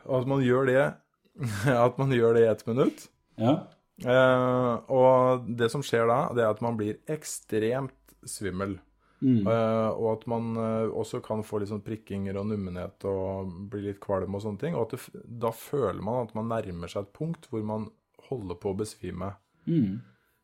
At 0.09 0.27
man 0.31 0.41
gjør 0.43 0.71
det 0.71 0.83
at 1.87 2.01
man 2.01 2.12
gjør 2.12 2.37
det 2.37 2.45
i 2.47 2.51
ett 2.51 2.67
minutt. 2.69 3.07
Ja? 3.41 3.57
Uh, 4.03 4.81
og 4.93 5.45
det 5.59 5.69
som 5.73 5.85
skjer 5.85 6.09
da, 6.11 6.23
det 6.35 6.45
er 6.45 6.53
at 6.53 6.62
man 6.65 6.79
blir 6.81 6.99
ekstremt 7.12 8.17
svimmel. 8.29 8.79
Mm. 9.23 9.47
Uh, 9.47 9.91
og 9.95 10.09
at 10.17 10.25
man 10.31 10.57
uh, 10.59 10.91
også 10.99 11.21
kan 11.23 11.45
få 11.47 11.61
litt 11.63 11.71
sånn 11.71 11.85
prikkinger 11.87 12.41
og 12.41 12.49
nummenhet 12.51 13.05
og 13.07 13.53
bli 13.71 13.85
litt 13.85 14.01
kvalm 14.03 14.35
og 14.35 14.43
sånne 14.43 14.63
ting. 14.63 14.79
Og 14.79 14.89
at 14.89 14.97
det, 14.97 15.23
da 15.45 15.53
føler 15.55 16.03
man 16.03 16.27
at 16.27 16.35
man 16.39 16.51
nærmer 16.51 16.91
seg 16.91 17.07
et 17.07 17.13
punkt 17.15 17.47
hvor 17.53 17.63
man 17.67 17.87
holder 18.29 18.59
på 18.59 18.73
å 18.73 18.81
besvime. 18.83 19.31
Mm. 19.69 20.01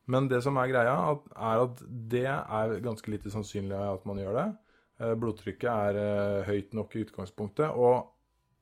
Men 0.09 0.29
det 0.31 0.41
som 0.47 0.57
er 0.61 0.71
greia, 0.71 0.95
at, 1.11 1.27
er 1.35 1.64
at 1.67 1.83
det 2.14 2.29
er 2.31 2.79
ganske 2.85 3.11
lite 3.12 3.33
sannsynlig 3.35 3.77
at 3.83 4.07
man 4.09 4.23
gjør 4.23 4.38
det. 4.38 4.47
Uh, 5.03 5.14
blodtrykket 5.19 5.69
er 5.99 6.47
høyt 6.47 6.79
nok 6.79 6.95
i 6.95 7.03
utgangspunktet. 7.09 7.75
Og 7.75 8.14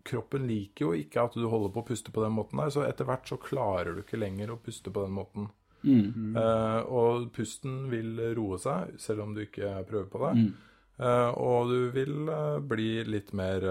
kroppen 0.06 0.48
liker 0.48 0.88
jo 0.88 0.96
ikke 0.96 1.28
at 1.28 1.36
du 1.36 1.44
holder 1.50 1.74
på 1.74 1.82
å 1.82 1.88
puste 1.92 2.14
på 2.14 2.24
den 2.24 2.34
måten 2.38 2.62
der, 2.62 2.72
så 2.72 2.86
etter 2.86 3.08
hvert 3.08 3.28
så 3.28 3.38
klarer 3.42 3.92
du 3.92 4.04
ikke 4.04 4.20
lenger 4.20 4.54
å 4.54 4.60
puste 4.62 4.92
på 4.92 5.04
den 5.04 5.16
måten. 5.18 5.50
Mm. 5.84 6.36
Eh, 6.36 6.78
og 6.88 7.28
pusten 7.36 7.84
vil 7.92 8.14
roe 8.38 8.58
seg, 8.62 8.96
selv 9.02 9.26
om 9.26 9.34
du 9.36 9.44
ikke 9.44 9.74
prøver 9.88 10.08
på 10.12 10.22
det. 10.24 10.32
Mm. 10.40 10.54
Uh, 10.96 11.28
og 11.36 11.68
du 11.68 11.90
vil 11.92 12.30
uh, 12.30 12.56
bli 12.64 13.02
litt 13.04 13.34
mer 13.36 13.66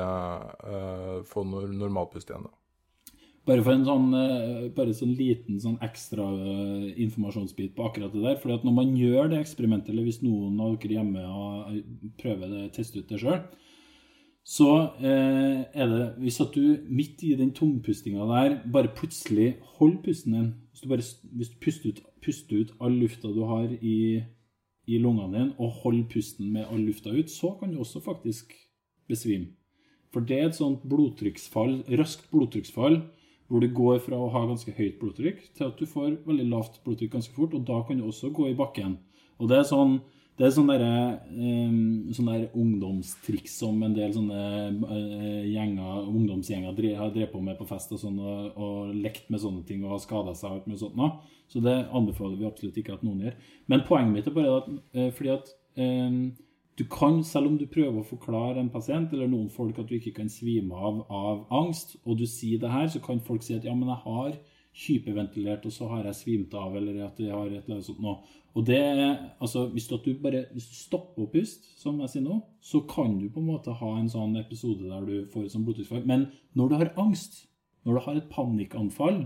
Få 1.26 1.42
nor 1.42 1.72
normalpust 1.74 2.30
igjen, 2.30 2.46
da. 2.46 2.54
Bare 3.46 3.62
for 3.62 3.76
en 3.76 3.84
sånn, 3.86 4.06
bare 4.74 4.94
sånn 4.98 5.12
liten 5.14 5.60
sånn 5.62 5.76
ekstra 5.86 6.24
informasjonsbit 6.98 7.76
på 7.78 7.84
akkurat 7.86 8.14
det 8.14 8.24
der. 8.24 8.40
fordi 8.42 8.56
at 8.58 8.64
når 8.66 8.74
man 8.74 8.96
gjør 8.98 9.30
det 9.30 9.42
eksperimentet, 9.44 9.92
eller 9.94 10.08
hvis 10.08 10.24
noen 10.24 10.58
av 10.66 10.80
dere 10.82 10.98
hjemme 10.98 11.26
prøver 12.18 12.50
det, 12.56 12.64
tester 12.74 13.04
ut 13.04 13.14
det 13.14 13.20
sjøl, 13.22 13.44
så 14.46 14.70
eh, 15.02 15.66
er 15.74 15.88
det 15.90 16.04
Hvis 16.22 16.38
at 16.44 16.54
du 16.54 16.78
midt 16.86 17.24
i 17.26 17.34
den 17.36 17.52
tungpustinga 17.52 18.28
der 18.30 18.60
bare 18.72 18.94
plutselig 18.94 19.56
holder 19.80 20.04
pusten 20.06 20.34
din 20.34 20.54
Hvis 20.70 20.82
du 20.82 20.90
bare 20.90 21.02
hvis 21.34 21.50
du 21.50 21.58
puster 21.64 21.90
ut, 21.90 22.02
puster 22.22 22.62
ut 22.62 22.74
all 22.80 22.94
lufta 22.94 23.28
du 23.34 23.42
har 23.50 23.68
i, 23.82 24.22
i 24.88 24.98
lungene 25.02 25.34
dine, 25.34 25.54
og 25.58 25.72
holder 25.82 26.06
pusten 26.14 26.52
med 26.54 26.66
all 26.70 26.86
lufta 26.86 27.10
ut, 27.10 27.30
så 27.30 27.56
kan 27.60 27.74
du 27.74 27.80
også 27.80 28.00
faktisk 28.00 28.54
besvime. 29.08 29.48
For 30.14 30.20
det 30.20 30.38
er 30.40 30.50
et 30.50 30.58
sånt 30.58 30.84
blodtrykksfall, 30.90 31.84
raskt 31.98 32.30
blodtrykksfall, 32.32 33.02
hvor 33.48 33.62
du 33.62 33.70
går 33.74 34.00
fra 34.02 34.18
å 34.18 34.30
ha 34.34 34.46
ganske 34.50 34.74
høyt 34.78 35.00
blodtrykk 35.02 35.42
til 35.58 35.68
at 35.68 35.80
du 35.80 35.86
får 35.90 36.20
veldig 36.26 36.46
lavt 36.50 36.82
blodtrykk 36.86 37.18
ganske 37.18 37.34
fort, 37.34 37.54
og 37.54 37.66
da 37.68 37.82
kan 37.88 37.98
du 38.00 38.06
også 38.08 38.30
gå 38.34 38.50
i 38.50 38.58
bakken. 38.58 38.98
Og 39.40 39.50
det 39.50 39.60
er 39.60 39.70
sånn 39.70 40.00
det 40.36 40.44
er 40.44 40.52
sånn 40.52 40.68
derre 40.68 40.96
um, 41.32 42.08
sånn 42.16 42.28
der 42.28 42.48
ungdomstriks 42.60 43.54
som 43.62 43.78
en 43.88 43.94
del 43.96 44.12
sånne 44.12 44.40
eh, 44.68 45.46
gjenger, 45.48 46.10
ungdomsgjenger 46.12 46.74
har 47.00 47.14
drevet 47.14 47.32
på 47.32 47.44
med 47.44 47.56
på 47.56 47.68
fest 47.70 47.94
og 47.96 48.02
sånn, 48.02 48.18
og, 48.20 48.58
og 48.60 48.90
lekt 49.00 49.30
med 49.32 49.40
sånne 49.40 49.64
ting 49.68 49.86
og 49.86 49.94
har 49.94 50.02
skada 50.04 50.34
seg 50.36 50.52
og 50.52 50.66
alt 50.74 50.82
sånt. 50.82 50.98
nå. 51.00 51.08
Så 51.48 51.62
det 51.64 51.78
anbefaler 51.88 52.36
vi 52.42 52.50
absolutt 52.50 52.82
ikke 52.82 52.98
at 52.98 53.06
noen 53.06 53.24
gjør. 53.24 53.38
Men 53.72 53.86
poenget 53.88 54.12
mitt 54.18 54.28
er 54.28 54.36
bare 54.36 54.58
at 54.58 54.68
eh, 54.98 55.08
fordi 55.16 55.32
at 55.38 55.54
um, 55.80 56.20
du 56.76 56.84
kan, 56.92 57.22
selv 57.24 57.54
om 57.54 57.56
du 57.56 57.70
prøver 57.72 58.02
å 58.02 58.10
forklare 58.10 58.60
en 58.60 58.74
pasient 58.74 59.14
eller 59.16 59.32
noen 59.32 59.48
folk 59.54 59.80
at 59.80 59.88
du 59.88 59.96
ikke 59.96 60.18
kan 60.18 60.28
svime 60.32 60.76
av 60.76 61.06
av 61.08 61.46
angst, 61.62 61.96
og 62.04 62.20
du 62.20 62.26
sier 62.28 62.60
det 62.60 62.74
her, 62.74 62.90
så 62.92 63.00
kan 63.00 63.24
folk 63.24 63.46
si 63.46 63.56
at 63.56 63.64
ja, 63.64 63.76
men 63.78 63.88
jeg 63.94 64.04
har 64.04 64.36
hyperventilert, 64.76 65.66
og 65.66 65.72
så 65.72 65.88
har 65.88 66.08
jeg 66.10 66.18
svimt 66.20 66.56
av, 66.60 66.76
eller 66.76 67.06
at 67.06 67.20
jeg 67.22 67.32
har 67.32 67.48
et 67.48 67.64
eller 67.64 67.78
annet 67.78 67.88
sånt 67.88 68.02
nå. 68.04 68.16
Og 68.56 68.66
det 68.68 68.82
altså, 69.44 69.66
hvis 69.72 69.88
du, 69.92 70.12
bare, 70.24 70.46
hvis 70.56 70.68
du 70.72 70.76
stopper 70.78 71.26
å 71.26 71.32
puste, 71.32 71.68
som 71.80 72.00
jeg 72.04 72.12
sier 72.12 72.26
nå, 72.26 72.42
så 72.64 72.82
kan 72.88 73.18
du 73.20 73.28
på 73.32 73.42
en 73.44 73.50
måte 73.50 73.76
ha 73.76 73.92
en 74.00 74.12
sånn 74.12 74.36
episode 74.40 74.88
der 74.88 75.08
du 75.08 75.32
får 75.32 75.46
et 75.46 75.56
sånt 75.56 75.68
blodtrykksfall. 75.68 76.06
Men 76.08 76.30
når 76.56 76.72
du 76.72 76.78
har 76.80 76.94
angst, 77.04 77.46
når 77.88 77.98
du 77.98 78.04
har 78.08 78.20
et 78.20 78.30
panikkanfall, 78.32 79.26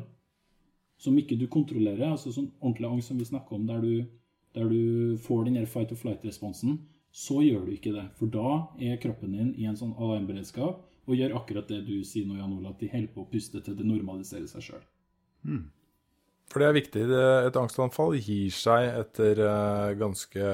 som 1.00 1.18
ikke 1.18 1.38
du 1.40 1.48
kontrollerer, 1.50 2.12
altså 2.12 2.34
sånn 2.36 2.52
ordentlig 2.60 2.90
angst 2.90 3.14
som 3.14 3.22
vi 3.22 3.30
snakker 3.30 3.58
om, 3.58 3.66
der 3.70 3.82
du, 3.86 3.94
der 4.58 4.70
du 4.70 5.18
får 5.24 5.46
den 5.48 5.58
der 5.58 5.70
fight 5.70 5.94
or 5.96 6.02
flight-responsen, 6.02 6.82
så 7.16 7.40
gjør 7.42 7.66
du 7.66 7.74
ikke 7.74 7.96
det. 7.96 8.06
For 8.20 8.30
da 8.30 8.68
er 8.82 9.02
kroppen 9.02 9.34
din 9.34 9.54
i 9.58 9.66
en 9.70 9.78
sånn 9.80 9.96
alarmberedskap 9.98 10.86
og 11.10 11.18
gjør 11.18 11.38
akkurat 11.40 11.70
det 11.72 11.82
du 11.88 12.00
sier 12.06 12.28
nå, 12.30 12.38
Jan 12.38 12.54
Olav, 12.54 12.76
at 12.76 12.84
de 12.84 12.92
holder 12.92 13.14
på 13.16 13.26
å 13.26 13.30
puste 13.32 13.62
til 13.66 13.78
det 13.78 13.88
normaliserer 13.88 14.50
seg 14.50 14.68
sjøl. 14.68 14.84
For 16.50 16.60
det 16.64 16.68
er 16.68 16.74
viktig. 16.80 17.02
Et 17.46 17.58
angstanfall 17.62 18.16
gir 18.18 18.50
seg 18.56 18.88
etter 19.04 19.38
eh, 19.46 19.92
ganske 20.00 20.48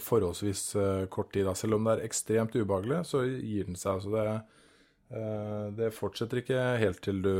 forholdsvis 0.00 0.62
eh, 0.80 1.02
kort 1.12 1.32
tid. 1.34 1.50
Selv 1.60 1.76
om 1.76 1.84
det 1.84 1.98
er 1.98 2.06
ekstremt 2.06 2.56
ubehagelig, 2.56 3.02
så 3.10 3.20
gir 3.28 3.68
den 3.68 3.76
seg. 3.76 4.00
Så 4.06 4.14
det, 4.14 4.24
eh, 5.12 5.66
det 5.76 5.92
fortsetter 5.92 6.40
ikke 6.40 6.62
helt 6.80 7.02
til 7.04 7.20
du 7.26 7.34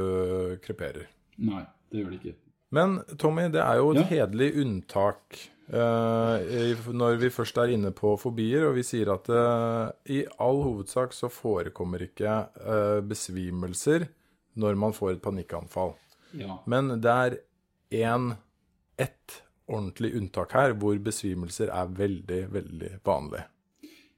kreperer. 0.67 1.09
Nei, 1.41 1.65
det 1.91 2.03
gjør 2.03 2.13
det 2.13 2.21
ikke. 2.21 2.37
Men 2.75 2.99
Tommy, 3.17 3.49
det 3.55 3.63
er 3.65 3.81
jo 3.81 3.91
et 3.95 4.03
Ja. 4.03 4.07
hederlig 4.11 4.51
unntak 4.61 5.39
eh, 5.73 6.77
når 6.93 7.17
vi 7.23 7.31
først 7.33 7.57
er 7.63 7.73
inne 7.73 7.93
på 7.95 8.19
fobier, 8.21 8.67
og 8.69 8.75
vi 8.77 8.83
sier 8.83 9.15
at 9.15 9.29
eh, 9.33 9.93
i 10.13 10.25
all 10.43 10.61
hovedsak 10.63 11.15
så 11.17 11.31
forekommer 11.33 12.05
ikke 12.05 12.35
eh, 12.61 13.01
besvimelser 13.01 14.09
når 14.61 14.77
man 14.77 14.93
får 14.93 15.17
et 15.17 15.23
panikkanfall. 15.23 15.95
Ja. 16.38 16.59
Men 16.66 16.97
det 17.03 17.14
er 17.14 17.38
én 18.05 18.35
ett 19.01 19.40
ordentlig 19.66 20.14
unntak 20.18 20.53
her, 20.53 20.75
hvor 20.77 20.99
besvimelser 21.01 21.73
er 21.73 21.92
veldig, 21.97 22.40
veldig 22.53 22.90
vanlig. 23.07 23.44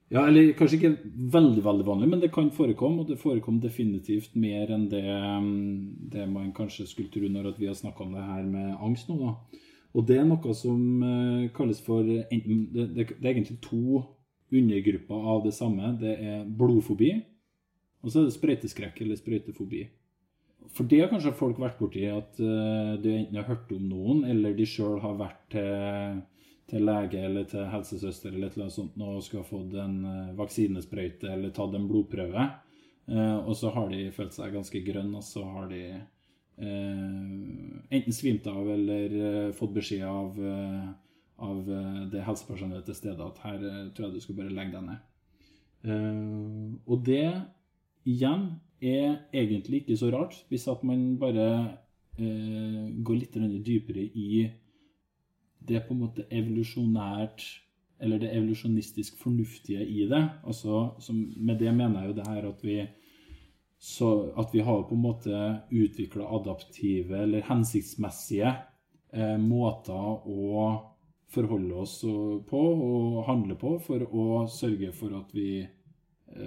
Ja, 0.07 0.23
eller 0.23 0.53
kanskje 0.55 0.77
ikke 0.77 1.11
veldig 1.33 1.63
veldig 1.65 1.85
vanlig, 1.87 2.07
men 2.09 2.21
det 2.23 2.31
kan 2.31 2.47
forekomme. 2.55 3.03
Og 3.03 3.09
det 3.09 3.19
forekom 3.19 3.59
definitivt 3.63 4.35
mer 4.39 4.71
enn 4.71 4.87
det, 4.91 5.03
mm, 5.03 6.11
det 6.13 6.27
man 6.31 6.53
kanskje 6.55 6.87
skulle 6.87 7.11
tro 7.11 7.27
når 7.27 7.51
at 7.51 7.59
vi 7.59 7.67
har 7.67 7.75
snakka 7.75 8.05
om 8.05 8.13
det 8.15 8.23
her 8.23 8.45
med 8.47 8.75
angst 8.79 9.09
nå. 9.11 9.17
da. 9.19 9.63
Og 9.97 10.05
det 10.07 10.19
er 10.21 10.27
noe 10.27 10.53
som 10.55 11.03
eh, 11.03 11.49
kalles 11.55 11.81
for 11.83 12.07
enten, 12.07 12.67
det, 12.71 12.87
det, 12.95 13.07
det 13.17 13.25
er 13.25 13.33
egentlig 13.33 13.59
to 13.63 14.03
undergrupper 14.53 15.29
av 15.33 15.43
det 15.43 15.53
samme. 15.57 15.91
Det 15.99 16.13
er 16.15 16.45
blodfobi, 16.45 17.11
og 18.03 18.11
så 18.11 18.21
er 18.21 18.29
det 18.29 18.35
sprøyteskrekk 18.37 19.01
eller 19.03 19.19
sprøytefobi. 19.19 19.83
For 20.75 20.89
det 20.89 21.01
har 21.03 21.11
kanskje 21.11 21.35
folk 21.37 21.59
vært 21.61 21.79
borti, 21.79 22.03
at 22.11 22.39
uh, 22.41 22.95
du 22.99 23.07
enten 23.13 23.37
har 23.39 23.47
hørt 23.47 23.71
om 23.75 23.85
noen, 23.87 24.25
eller 24.27 24.55
de 24.57 24.65
sjøl 24.67 24.99
har 25.03 25.19
vært 25.19 25.45
til 25.55 26.25
til 26.67 26.83
lege 26.83 27.21
eller 27.23 27.45
til 27.47 27.63
helsesøster 27.71 28.33
eller 28.33 28.51
annet 28.51 28.73
sånt 28.75 28.97
og 28.99 29.21
skal 29.23 29.39
ha 29.39 29.47
fått 29.47 29.75
en 29.79 29.93
eh, 30.03 30.33
vaksinesprøyte 30.35 31.29
eller 31.31 31.53
tatt 31.55 31.77
en 31.77 31.85
blodprøve. 31.87 32.43
Uh, 33.07 33.39
og 33.47 33.53
så 33.55 33.71
har 33.71 33.87
de 33.87 34.01
følt 34.11 34.35
seg 34.35 34.51
ganske 34.51 34.81
grønne, 34.83 35.15
og 35.15 35.23
så 35.23 35.45
har 35.47 35.69
de 35.71 35.83
uh, 35.95 37.67
enten 37.89 38.13
svimt 38.13 38.47
av 38.51 38.67
eller 38.73 39.15
eh, 39.15 39.51
fått 39.55 39.75
beskjed 39.77 40.03
av, 40.03 40.39
eh, 40.43 40.87
av 41.47 41.69
eh, 41.71 42.01
det 42.11 42.23
helsepersonellet 42.27 42.87
til 42.89 42.97
stede 42.97 43.27
at 43.27 43.41
her 43.45 43.63
eh, 43.63 43.83
tror 43.95 44.07
jeg 44.07 44.17
du 44.17 44.25
skal 44.25 44.39
bare 44.41 44.55
legge 44.57 44.75
deg 44.75 44.87
ned. 44.89 45.05
Eh, 45.87 46.73
og 46.83 47.05
det 47.07 47.29
igjen 48.07 48.49
er 48.81 49.17
egentlig 49.33 49.83
ikke 49.83 49.97
så 49.97 50.11
rart, 50.13 50.35
hvis 50.49 50.67
at 50.67 50.83
man 50.85 51.17
bare 51.19 51.47
eh, 52.19 52.83
går 53.03 53.19
litt 53.21 53.37
dypere 53.65 54.03
i 54.03 54.47
det 55.67 55.81
på 55.87 55.95
en 55.95 56.03
måte 56.05 56.27
evolusjonært 56.31 57.45
Eller 57.99 58.19
det 58.21 58.29
evolusjonistisk 58.29 59.15
fornuftige 59.17 59.81
i 59.81 60.03
det. 60.05 60.21
Altså, 60.45 60.91
som, 60.99 61.33
med 61.37 61.57
det 61.57 61.71
mener 61.73 62.03
jeg 62.03 62.09
jo 62.11 62.17
det 62.19 62.27
her 62.27 62.45
at 62.45 62.59
vi 62.61 62.75
så 63.79 64.33
at 64.37 64.53
vi 64.53 64.59
har 64.59 64.83
på 64.83 64.95
en 64.95 65.01
måte 65.01 65.39
utvikla 65.69 66.27
adaptive 66.35 67.17
eller 67.23 67.45
hensiktsmessige 67.45 68.53
eh, 69.13 69.37
måter 69.37 70.29
å 70.29 70.67
forholde 71.33 71.81
oss 71.83 71.99
på 72.49 72.61
og 72.87 73.25
handle 73.27 73.57
på 73.59 73.75
for 73.83 74.05
å 74.07 74.45
sørge 74.49 74.91
for 74.95 75.13
at 75.19 75.33
vi 75.35 75.65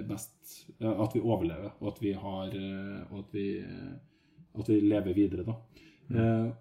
best 0.07 0.65
At 0.79 1.15
vi 1.15 1.21
overlever, 1.21 1.75
og 1.79 1.93
at 1.93 2.01
vi 2.01 2.11
har 2.13 2.57
eh, 2.57 3.11
Og 3.11 3.23
at 3.23 3.33
vi, 3.33 3.45
eh, 3.59 4.59
at 4.59 4.69
vi 4.69 4.79
lever 4.79 5.13
videre, 5.17 5.45
da. 5.47 5.55
Eh, 6.11 6.51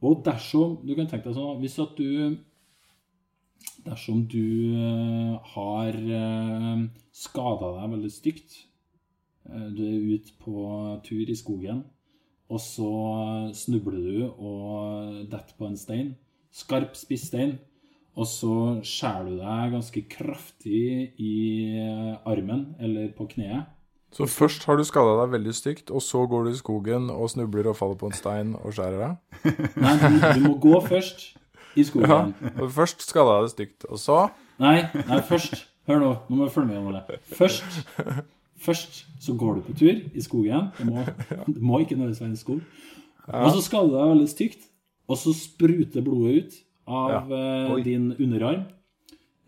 og 0.00 0.22
dersom 0.24 0.78
Du 0.86 0.94
kan 0.96 1.08
tenke 1.10 1.28
deg 1.28 1.36
sånn 1.36 1.60
Hvis 1.60 1.78
at 1.82 1.98
du 1.98 2.38
Dersom 3.84 4.26
du 4.28 4.74
eh, 4.76 5.36
har 5.54 5.96
eh, 5.96 6.82
skada 7.16 7.70
deg 7.78 7.94
veldig 7.94 8.12
stygt 8.12 8.56
eh, 9.48 9.68
Du 9.76 9.80
er 9.86 10.16
ute 10.16 10.36
på 10.40 10.64
tur 11.06 11.32
i 11.32 11.36
skogen, 11.38 11.82
og 12.50 12.60
så 12.60 12.90
snubler 13.56 14.00
du 14.04 14.24
og 14.26 15.20
detter 15.30 15.56
på 15.56 15.68
en 15.68 15.78
stein. 15.78 16.10
Skarp, 16.50 16.96
spiss 16.98 17.28
stein. 17.30 17.54
Og 18.18 18.26
så 18.26 18.54
skjærer 18.84 19.28
du 19.28 19.36
deg 19.38 19.74
ganske 19.76 20.00
kraftig 20.10 20.80
i 21.22 21.34
armen 22.26 22.74
eller 22.82 23.12
på 23.16 23.28
kneet. 23.30 23.68
Så 24.10 24.26
først 24.26 24.64
har 24.66 24.74
du 24.76 24.82
skada 24.84 25.12
deg 25.20 25.30
veldig 25.36 25.52
stygt, 25.54 25.90
og 25.94 26.02
så 26.02 26.24
går 26.26 26.48
du 26.48 26.50
i 26.50 26.58
skogen 26.58 27.04
og 27.14 27.28
snubler 27.30 27.68
og 27.70 27.76
faller 27.78 27.94
på 28.00 28.08
en 28.10 28.16
stein 28.18 28.56
og 28.58 28.74
skjærer 28.74 28.98
deg? 29.04 29.44
Nei, 29.84 29.92
du, 30.02 30.16
du 30.34 30.40
må 30.48 30.56
gå 30.58 30.80
først 30.88 31.28
i 31.78 31.84
Ja. 31.84 31.86
skogen. 31.86 32.32
Og 32.58 32.72
først 32.74 33.04
skada 33.06 33.36
jeg 33.38 33.46
deg 33.46 33.52
stygt, 33.54 33.86
og 33.86 34.00
så 34.02 34.16
Nei, 34.60 34.80
nei, 35.06 35.20
først 35.24 35.66
Hør 35.88 35.98
nå, 36.02 36.08
nå 36.28 36.36
må 36.36 36.44
du 36.46 36.50
følge 36.52 36.68
med. 36.68 36.82
Ole. 36.86 37.18
Først, 37.34 37.78
først 38.62 38.98
så 39.24 39.32
går 39.34 39.56
du 39.56 39.62
på 39.70 39.72
tur 39.80 39.96
i 40.14 40.22
skogen. 40.22 40.68
Det 40.76 40.84
må, 40.86 41.02
det 41.48 41.56
må 41.62 41.80
ikke 41.80 41.96
nødvendigvis 41.96 42.20
være 42.20 42.30
en 42.30 42.36
skog. 42.38 42.60
Og 43.30 43.48
så 43.56 43.62
skader 43.64 43.88
du 43.88 43.96
deg 43.96 44.10
veldig 44.12 44.28
stygt, 44.30 44.66
og 45.10 45.18
så 45.18 45.32
spruter 45.34 46.04
blodet 46.06 46.34
ut 46.44 46.58
av 46.86 47.30
ja. 47.30 47.78
Din 47.84 48.12
underarm. 48.18 48.64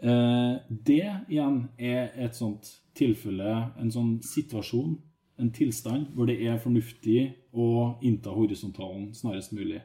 Eh, 0.03 0.55
det 0.69 1.07
igjen 1.31 1.69
er 1.79 2.11
et 2.19 2.35
sånt 2.35 2.69
tilfelle, 2.99 3.55
en 3.79 3.93
sånn 3.95 4.17
situasjon, 4.27 4.97
en 5.41 5.51
tilstand, 5.55 6.11
hvor 6.17 6.29
det 6.29 6.41
er 6.43 6.59
fornuftig 6.63 7.21
å 7.55 7.99
innta 8.05 8.35
horisontalen 8.35 9.13
snarest 9.17 9.55
mulig. 9.55 9.81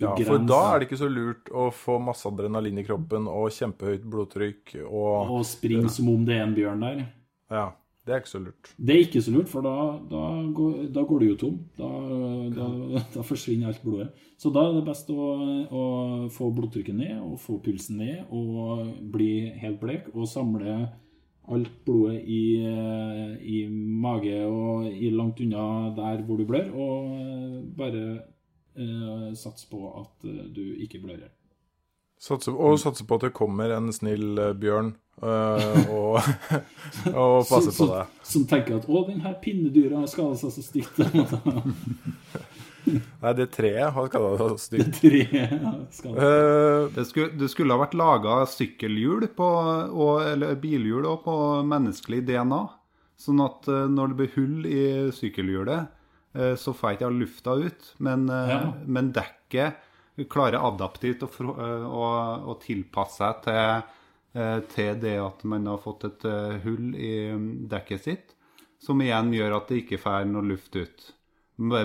Ja, 0.00 0.14
for 0.24 0.40
da 0.48 0.60
er 0.72 0.80
det 0.80 0.88
ikke 0.88 1.02
så 1.02 1.08
lurt 1.10 1.50
å 1.52 1.68
få 1.74 1.98
masse 2.02 2.24
adrenalin 2.26 2.80
i 2.80 2.84
kroppen 2.86 3.28
og 3.28 3.52
kjempehøyt 3.52 4.06
blodtrykk 4.08 4.72
og 4.86 5.34
Og 5.36 5.42
springe 5.46 5.90
som 5.92 6.08
om 6.08 6.24
det 6.26 6.38
er 6.38 6.46
en 6.46 6.54
bjørn 6.56 6.84
der. 6.86 7.02
Ja, 7.52 7.66
det 8.02 8.14
er 8.14 8.22
ikke 8.22 8.32
så 8.32 8.40
lurt. 8.42 8.70
Det 8.76 8.94
er 8.94 9.04
ikke 9.04 9.22
så 9.22 9.30
lurt, 9.30 9.50
for 9.50 9.62
da, 9.62 9.74
da, 10.10 10.22
går, 10.56 10.72
da 10.94 11.04
går 11.06 11.20
du 11.22 11.26
jo 11.28 11.36
tom. 11.38 11.58
Da, 11.78 11.90
da, 13.14 13.22
forsvinner 13.26 13.70
alt 13.70 13.84
blodet. 13.84 14.08
Så 14.42 14.50
da 14.50 14.64
er 14.66 14.74
det 14.74 14.86
best 14.88 15.12
å, 15.14 15.28
å 15.70 15.84
få 16.34 16.48
blodtrykket 16.56 16.98
ned 16.98 17.20
og 17.22 17.38
få 17.42 17.60
pulsen 17.62 18.02
ned 18.02 18.32
og 18.34 18.90
bli 19.14 19.30
helt 19.62 19.78
blek 19.82 20.10
og 20.16 20.26
samle 20.26 20.80
alt 21.52 21.70
blodet 21.86 22.20
i, 22.26 22.42
i 23.54 23.62
mage 23.70 24.34
og 24.46 24.90
i 24.90 25.10
langt 25.14 25.42
unna 25.42 25.92
der 25.94 26.22
hvor 26.26 26.38
du 26.38 26.46
blør, 26.48 26.70
og 26.74 27.70
bare 27.78 28.02
eh, 28.78 29.30
sats 29.38 29.66
på 29.70 29.82
at 30.00 30.26
eh, 30.26 30.44
du 30.54 30.62
ikke 30.84 31.02
blør. 31.02 31.24
Satse, 32.22 32.52
og 32.54 32.76
satse 32.78 33.02
på 33.08 33.16
at 33.18 33.24
det 33.26 33.32
kommer 33.34 33.72
en 33.74 33.88
snill 33.94 34.38
eh, 34.38 34.52
bjørn 34.54 34.92
øh, 35.26 35.88
og, 35.90 36.20
og 37.24 37.48
passer 37.48 37.74
på 37.74 37.88
deg. 37.90 38.12
Som 38.22 38.44
tenker 38.46 38.76
at 38.78 38.86
'Å, 38.86 39.00
den 39.08 39.24
her 39.24 39.34
pinnedyra 39.42 40.04
har 40.04 40.10
skada 40.12 40.38
seg 40.38 40.54
så 40.54 40.62
stygt'. 40.62 41.02
Nei, 43.22 43.32
det 43.38 43.48
treet 43.54 43.90
har 43.94 44.08
skada 44.10 44.30
deg 44.38 44.62
stygt. 44.62 44.96
Tre 45.00 45.24
skader. 45.94 46.22
Uh, 46.22 46.88
Det 46.94 47.04
skulle, 47.10 47.34
det 47.38 47.50
skulle 47.50 47.74
ha 47.74 47.82
vært 47.82 47.98
laga 47.98 48.40
sykkelhjul 48.50 49.28
på, 49.38 49.50
og, 49.90 50.14
eller 50.26 50.56
bilhjul 50.62 51.06
også, 51.06 51.22
på 51.26 51.36
menneskelig 51.74 52.22
DNA. 52.30 52.62
Sånn 53.22 53.42
at 53.44 53.66
når 53.70 54.10
det 54.10 54.18
blir 54.18 54.32
hull 54.34 54.66
i 54.66 54.82
sykkelhjulet, 55.14 55.90
eh, 56.34 56.54
så 56.58 56.74
får 56.74 56.88
jeg 56.90 56.98
ikke 56.98 57.10
lufta 57.20 57.54
ut. 57.66 57.92
Men, 58.02 58.26
Ja. 58.30 58.62
men 58.86 59.12
dekket 59.14 59.78
klarer 60.30 60.60
adaptivt 60.60 61.24
å, 61.24 61.28
eh, 61.40 61.86
å, 61.88 62.06
å 62.52 62.56
tilpasse 62.62 63.22
seg 63.22 63.42
til, 63.46 63.82
eh, 64.36 64.58
til 64.74 65.00
det 65.00 65.16
at 65.22 65.44
man 65.48 65.68
har 65.70 65.80
fått 65.82 66.06
et 66.08 66.26
eh, 66.28 66.58
hull 66.64 66.94
i 66.94 67.12
mm, 67.32 67.48
dekket 67.72 68.08
sitt. 68.08 68.34
Som 68.82 69.02
igjen 69.02 69.30
gjør 69.34 69.60
at 69.60 69.70
det 69.70 69.84
ikke 69.84 70.00
får 70.02 70.26
noe 70.26 70.42
luft 70.42 70.74
ut. 70.74 71.04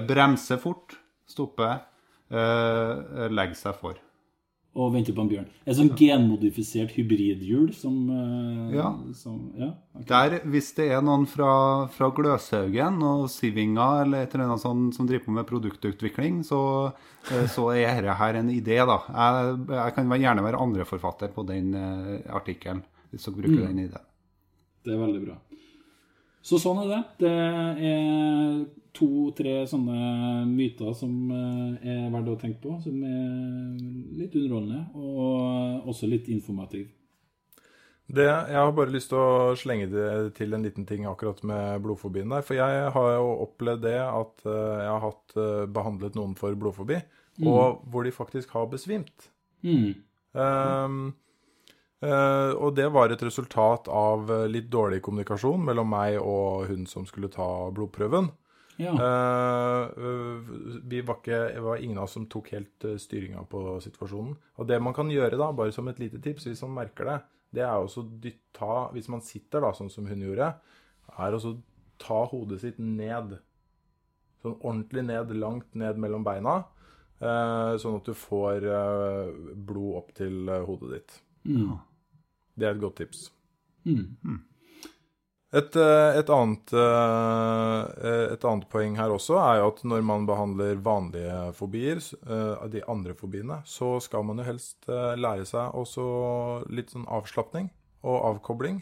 Bremse 0.10 0.58
fort, 0.58 0.96
stoppe, 1.30 1.68
legge 2.34 3.54
seg 3.60 3.76
for. 3.78 4.00
Og 4.78 4.92
venter 4.94 5.16
på 5.18 5.24
en 5.26 5.30
bjørn. 5.32 5.48
Et 5.66 5.74
sånn 5.78 5.90
genmodifisert 5.98 6.92
hybridhjul 6.94 7.72
som, 7.74 7.96
eh, 8.13 8.76
Ja. 8.78 8.92
som 9.13 9.52
Ja. 9.58 9.72
okay. 9.96 10.06
Der, 10.06 10.40
hvis 10.46 10.70
det 10.78 10.92
er 10.92 11.02
noen 11.02 11.26
fra, 11.26 11.88
fra 11.88 12.10
Gløshaugen 12.13 13.02
og 13.02 13.28
Sivinga 13.34 14.04
eller 14.04 14.22
et 14.24 14.36
eller 14.36 14.46
annet 14.46 14.62
sånt 14.62 14.94
som 14.94 15.08
driver 15.08 15.26
på 15.26 15.34
med 15.34 15.48
produktutvikling, 15.50 16.44
så, 16.46 16.94
eh, 17.32 17.48
så 17.48 17.72
er 17.74 18.02
dette 18.04 18.18
her 18.22 18.36
en 18.36 18.50
idé, 18.54 18.78
da. 18.86 19.00
Jeg, 19.10 19.68
jeg 19.68 19.96
kan 19.96 20.10
gjerne 20.10 20.46
være 20.46 20.62
andreforfatter 20.62 21.34
på 21.34 21.46
den 21.48 21.74
eh, 21.74 22.22
artikkelen, 22.30 22.84
hvis 23.12 23.26
dere 23.26 23.34
bruker 23.42 23.68
den 23.68 23.80
ideen. 23.80 24.06
Det 24.86 24.94
er 24.94 25.02
veldig 25.06 25.26
bra. 25.26 25.38
Så 26.44 26.60
sånn 26.62 26.78
er 26.86 26.88
det. 26.94 27.04
Det 27.20 27.32
er 27.84 28.66
to-tre 28.98 29.62
sånne 29.70 30.44
myter 30.50 30.94
som 30.98 31.32
eh, 31.34 31.90
er 31.94 32.06
verdt 32.14 32.32
å 32.34 32.38
tenke 32.42 32.62
på, 32.64 32.78
som 32.84 33.02
er 33.06 33.74
litt 34.18 34.38
underholdende 34.38 34.86
og 34.98 35.92
også 35.92 36.10
litt 36.10 36.30
informativ. 36.34 36.88
Det, 38.08 38.24
jeg 38.24 38.56
har 38.56 38.72
bare 38.72 38.94
lyst 38.94 39.12
til 39.12 39.20
å 39.20 39.56
slenge 39.60 39.90
det 39.92 40.10
til 40.38 40.56
en 40.56 40.64
liten 40.64 40.86
ting 40.88 41.04
akkurat 41.10 41.42
med 41.48 41.82
blodfobien 41.84 42.32
der. 42.32 42.46
For 42.48 42.56
jeg 42.56 42.92
har 42.96 43.10
jo 43.18 43.34
opplevd 43.44 43.84
det 43.84 44.00
at 44.00 44.48
eh, 44.48 44.76
jeg 44.80 44.92
har 44.94 45.04
hatt 45.04 45.38
eh, 45.38 45.64
behandlet 45.76 46.16
noen 46.16 46.36
for 46.40 46.56
blodfobi, 46.56 47.02
og 47.44 47.84
hvor 47.92 48.08
de 48.08 48.16
faktisk 48.16 48.56
har 48.56 48.70
besvimt. 48.72 49.28
Mm. 49.66 49.92
Um, 50.38 50.98
uh, 52.06 52.54
og 52.54 52.76
det 52.78 52.88
var 52.94 53.10
et 53.10 53.22
resultat 53.26 53.90
av 53.90 54.30
litt 54.50 54.68
dårlig 54.74 55.00
kommunikasjon 55.06 55.64
mellom 55.66 55.90
meg 55.90 56.18
og 56.22 56.68
hun 56.70 56.86
som 56.90 57.06
skulle 57.10 57.30
ta 57.34 57.48
blodprøven. 57.74 58.32
Ja. 58.78 58.94
Eh, 58.94 59.84
øh, 59.98 60.50
vi 60.86 61.02
var 61.02 61.18
ikke, 61.20 61.40
det 61.56 61.63
var 61.66 61.82
ingen 61.82 61.98
av 61.98 62.06
oss 62.06 62.18
som 62.18 62.28
tok 62.30 62.52
helt 62.54 62.86
uh, 62.86 62.98
styringa 63.02 63.42
på 63.50 63.63
situasjonen. 63.82 64.36
Og 64.62 64.70
det 64.70 64.78
man 64.84 64.94
kan 64.94 65.10
gjøre, 65.12 65.40
da, 65.40 65.50
bare 65.56 65.74
som 65.74 65.90
et 65.90 66.00
lite 66.02 66.22
tips, 66.22 66.46
hvis 66.50 66.62
man 66.68 66.76
merker 66.84 67.10
det, 67.10 67.18
det 67.58 67.63
er 67.63 67.80
også 67.80 68.04
å 68.04 68.10
dytte 68.22 68.78
Hvis 68.94 69.08
man 69.10 69.22
sitter 69.24 69.63
da, 69.63 69.72
sånn 69.74 69.92
som 69.94 70.08
hun 70.10 70.24
gjorde, 70.26 70.52
er 71.18 71.36
å 71.38 71.42
ta 72.02 72.24
hodet 72.30 72.62
sitt 72.62 72.80
ned. 72.82 73.38
Sånn 74.44 74.58
ordentlig 74.60 75.06
ned, 75.08 75.32
langt 75.38 75.78
ned 75.78 76.02
mellom 76.02 76.26
beina. 76.26 76.60
Uh, 77.18 77.74
sånn 77.82 77.98
at 77.98 78.06
du 78.06 78.13
får 78.13 78.66
uh, 78.70 79.32
blod 79.56 79.96
opp 79.98 80.12
til 80.20 80.52
eh, 80.54 80.66
hodet 80.68 80.92
ditt. 80.92 81.16
Mm. 81.50 81.72
Det 82.54 82.68
er 82.68 82.76
et 82.76 82.84
godt 82.84 83.00
tips. 83.02 83.24
Mm. 83.88 84.44
Et, 85.56 85.76
eh, 85.80 86.18
et, 86.20 86.30
annet, 86.30 86.74
eh, 86.76 88.34
et 88.34 88.46
annet 88.50 88.66
poeng 88.68 88.98
her 89.00 89.14
også 89.16 89.38
er 89.40 89.62
jo 89.62 89.70
at 89.72 89.84
når 89.88 90.02
man 90.04 90.26
behandler 90.28 90.82
vanlige 90.84 91.38
fobier, 91.56 92.02
eh, 92.04 92.65
de 92.74 92.82
andre 92.92 93.15
fobiene, 93.15 93.62
så 93.63 93.94
skal 94.04 94.26
man 94.28 94.42
jo 94.42 94.48
helst 94.50 94.90
lære 94.92 95.48
seg 95.48 95.71
også 95.71 96.08
litt 96.67 96.92
sånn 96.92 97.08
avslapning 97.08 97.69
og 98.04 98.26
avkobling 98.34 98.82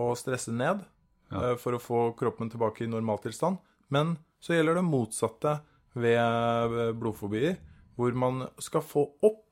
og 0.00 0.16
stresse 0.16 0.54
ned 0.54 0.80
ja. 1.28 1.52
for 1.60 1.76
å 1.76 1.82
få 1.82 2.00
kroppen 2.16 2.48
tilbake 2.48 2.86
i 2.86 2.90
normaltilstand. 2.90 3.58
Men 3.92 4.16
så 4.40 4.56
gjelder 4.56 4.78
det 4.78 4.86
motsatte 4.88 5.58
ved 5.98 6.96
blodfobier, 6.96 7.58
hvor 7.98 8.14
man 8.16 8.46
skal 8.62 8.84
få 8.86 9.04
opp 9.26 9.47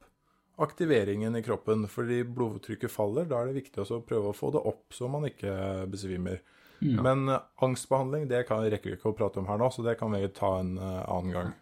aktiveringen 0.63 1.37
i 1.37 1.43
kroppen, 1.45 1.87
fordi 1.91 2.23
blodtrykket 2.25 2.91
faller. 2.93 3.27
Da 3.29 3.41
er 3.43 3.51
det 3.51 3.59
viktig 3.63 3.83
også 3.83 4.01
å 4.01 4.05
prøve 4.07 4.31
å 4.31 4.37
få 4.37 4.53
det 4.55 4.63
opp, 4.67 4.87
så 4.95 5.09
man 5.11 5.27
ikke 5.29 5.53
besvimer. 5.93 6.41
Men 6.81 7.29
eh, 7.33 7.41
angstbehandling 7.65 8.27
det 8.29 8.43
kan, 8.49 8.65
rekker 8.69 8.91
vi 8.93 8.97
ikke 8.99 9.13
å 9.13 9.17
prate 9.17 9.41
om 9.41 9.47
her 9.49 9.61
nå, 9.61 9.71
så 9.73 9.85
det 9.87 9.95
kan 10.01 10.13
vi 10.13 10.27
ta 10.37 10.59
en 10.61 10.75
eh, 10.77 11.05
annen 11.09 11.33
gang. 11.33 11.53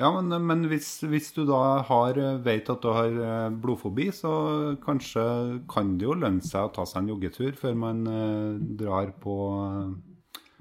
Ja, 0.00 0.08
men, 0.20 0.32
men 0.48 0.64
hvis, 0.70 0.88
hvis 1.06 1.28
du 1.36 1.44
da 1.46 1.82
har, 1.86 2.16
vet 2.42 2.70
at 2.72 2.80
du 2.82 2.88
har 2.90 3.12
eh, 3.14 3.50
blodfobi, 3.62 4.08
så 4.16 4.32
kanskje 4.82 5.24
kan 5.70 5.92
det 6.00 6.08
jo 6.08 6.16
lønne 6.18 6.42
seg 6.42 6.66
å 6.66 6.72
ta 6.74 6.86
seg 6.88 7.04
en 7.04 7.12
joggetur 7.12 7.52
før 7.60 7.76
man 7.78 8.00
eh, 8.10 8.56
drar 8.80 9.12
på 9.22 9.36
eh, 9.60 9.92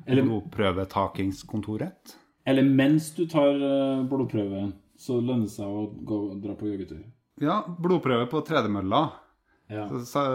Eller- 0.05 0.27
blodprøvetakingskontoret. 0.27 2.17
Eller 2.45 2.63
mens 2.67 3.13
du 3.15 3.23
tar 3.31 3.55
eh, 3.55 4.03
blodprøve, 4.11 4.67
så 4.99 5.17
lønner 5.21 5.47
det 5.47 5.55
seg 5.55 5.67
å 5.71 5.85
gå, 6.03 6.17
dra 6.43 6.55
på 6.59 6.67
joggetur. 6.69 7.03
Ja, 7.41 7.63
blodprøve 7.79 8.27
på 8.29 8.41
tredemølla. 8.45 9.03
Ja. 9.71 9.87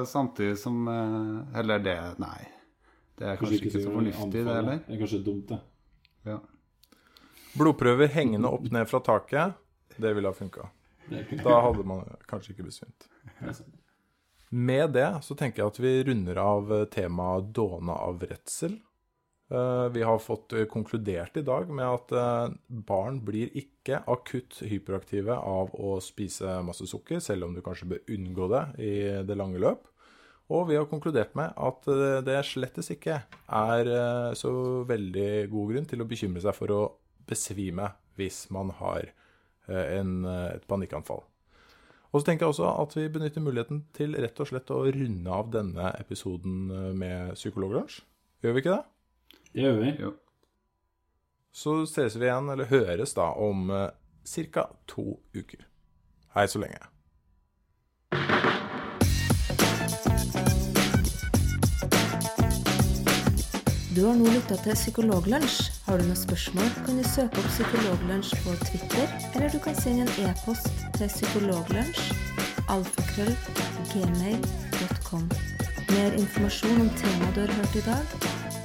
Samtidig 0.09 0.57
som 0.59 0.89
eh, 0.89 1.59
Eller 1.61 1.79
det 1.85 1.99
Nei. 2.19 2.49
Det 3.19 3.27
er 3.27 3.37
kanskje, 3.39 3.59
ikke 3.59 3.83
så 3.83 3.91
fornuftig, 3.93 4.45
det 4.47 4.55
heller. 4.55 4.81
Det 4.87 4.95
er 4.95 5.01
kanskje 5.01 5.19
dumt, 5.27 5.49
det. 5.51 5.59
Ja. 6.29 6.37
Blodprøver 7.59 8.11
hengende 8.15 8.51
opp 8.55 8.69
ned 8.71 8.87
fra 8.87 9.01
taket, 9.03 9.57
det 9.99 10.13
ville 10.15 10.31
ha 10.31 10.37
funka. 10.37 10.69
Da 11.43 11.57
hadde 11.65 11.83
man 11.89 12.05
kanskje 12.31 12.55
ikke 12.55 12.69
besvimt. 12.69 13.09
Med 14.55 14.95
det 14.95 15.09
så 15.27 15.35
tenker 15.35 15.65
jeg 15.65 15.73
at 15.73 15.81
vi 15.83 15.93
runder 16.07 16.39
av 16.41 16.71
temaet 16.95 17.51
dåne 17.57 17.97
av 18.07 18.23
redsel. 18.23 18.79
Eh, 19.51 19.89
Vi 19.89 20.03
har 20.03 20.19
fått 20.19 20.53
eh, 20.53 20.65
konkludert 20.65 21.37
i 21.37 21.43
dag 21.43 21.71
med 21.73 21.87
at 21.89 22.13
eh, 22.13 22.57
barn 22.69 23.23
blir 23.25 23.53
ikke 23.57 24.03
akutt 24.11 24.61
hyperaktive 24.69 25.33
av 25.33 25.73
å 25.73 25.97
spise 26.05 26.59
masse 26.67 26.85
sukker, 26.89 27.23
selv 27.25 27.47
om 27.47 27.55
du 27.57 27.63
kanskje 27.65 27.89
bør 27.95 28.13
unngå 28.13 28.49
det 28.53 28.65
i 28.85 28.93
det 29.25 29.39
lange 29.39 29.61
løp. 29.63 29.89
Og 30.53 30.69
vi 30.71 30.77
har 30.77 30.89
konkludert 30.89 31.35
med 31.37 31.53
at 31.61 31.85
det 32.25 32.39
slettes 32.49 32.87
ikke 32.95 33.19
er 33.53 33.89
så 34.33 34.53
veldig 34.89 35.51
god 35.53 35.75
grunn 35.75 35.89
til 35.91 36.01
å 36.01 36.07
bekymre 36.09 36.41
seg 36.41 36.57
for 36.57 36.73
å 36.73 36.79
besvime 37.29 37.91
hvis 38.17 38.47
man 38.57 38.73
har 38.79 39.11
en, 39.69 40.25
et 40.25 40.65
panikkanfall. 40.65 41.21
Og 42.09 42.17
så 42.17 42.31
tenker 42.31 42.47
jeg 42.47 42.55
også 42.55 42.73
at 42.81 42.97
vi 42.97 43.11
benytter 43.13 43.45
muligheten 43.45 43.85
til 43.93 44.17
rett 44.17 44.41
og 44.41 44.49
slett 44.49 44.73
å 44.73 44.87
runde 44.89 45.37
av 45.37 45.53
denne 45.53 45.93
episoden 46.01 46.97
med 46.97 47.37
Psykologlunsj. 47.37 48.01
Gjør 48.41 48.57
vi 48.57 48.65
ikke 48.65 48.79
det? 48.79 48.98
Det 49.53 49.65
gjør 49.65 49.81
vi. 49.81 49.95
Jo. 50.01 50.13
Så 51.53 51.87
ses 51.87 52.17
vi 52.17 52.29
igjen, 52.29 52.49
eller 52.53 52.69
høres 52.71 53.15
da, 53.17 53.33
om 53.33 53.71
eh, 53.71 53.89
ca. 54.53 54.69
to 54.87 55.19
uker. 55.35 55.67
Hei 56.35 56.47
så 56.49 56.61
lenge. 56.63 56.79
Du 63.99 64.05
har 64.07 64.15
nå 64.15 64.31
lytta 64.31 64.55
til 64.63 64.77
Psykologlunsj. 64.79 65.57
Har 65.89 65.99
du 65.99 66.05
noen 66.07 66.19
spørsmål, 66.21 66.69
kan 66.87 67.01
du 67.01 67.07
søke 67.09 67.41
opp 67.41 67.49
Psykologlunsj 67.51 68.37
på 68.45 68.55
Twitter, 68.69 69.11
eller 69.35 69.51
du 69.51 69.59
kan 69.65 69.75
sende 69.75 70.07
en 70.07 70.29
e-post 70.29 70.71
til 70.95 71.11
psykologlunsj 71.11 72.13
alfakrøll 72.69 73.35
gmail.com. 73.91 75.27
Mer 75.89 76.13
informasjon 76.21 76.81
om 76.85 76.91
temaet 77.01 77.35
du 77.35 77.41
har 77.41 77.55
hørt 77.59 77.77
i 77.81 77.85
dag, 77.91 78.07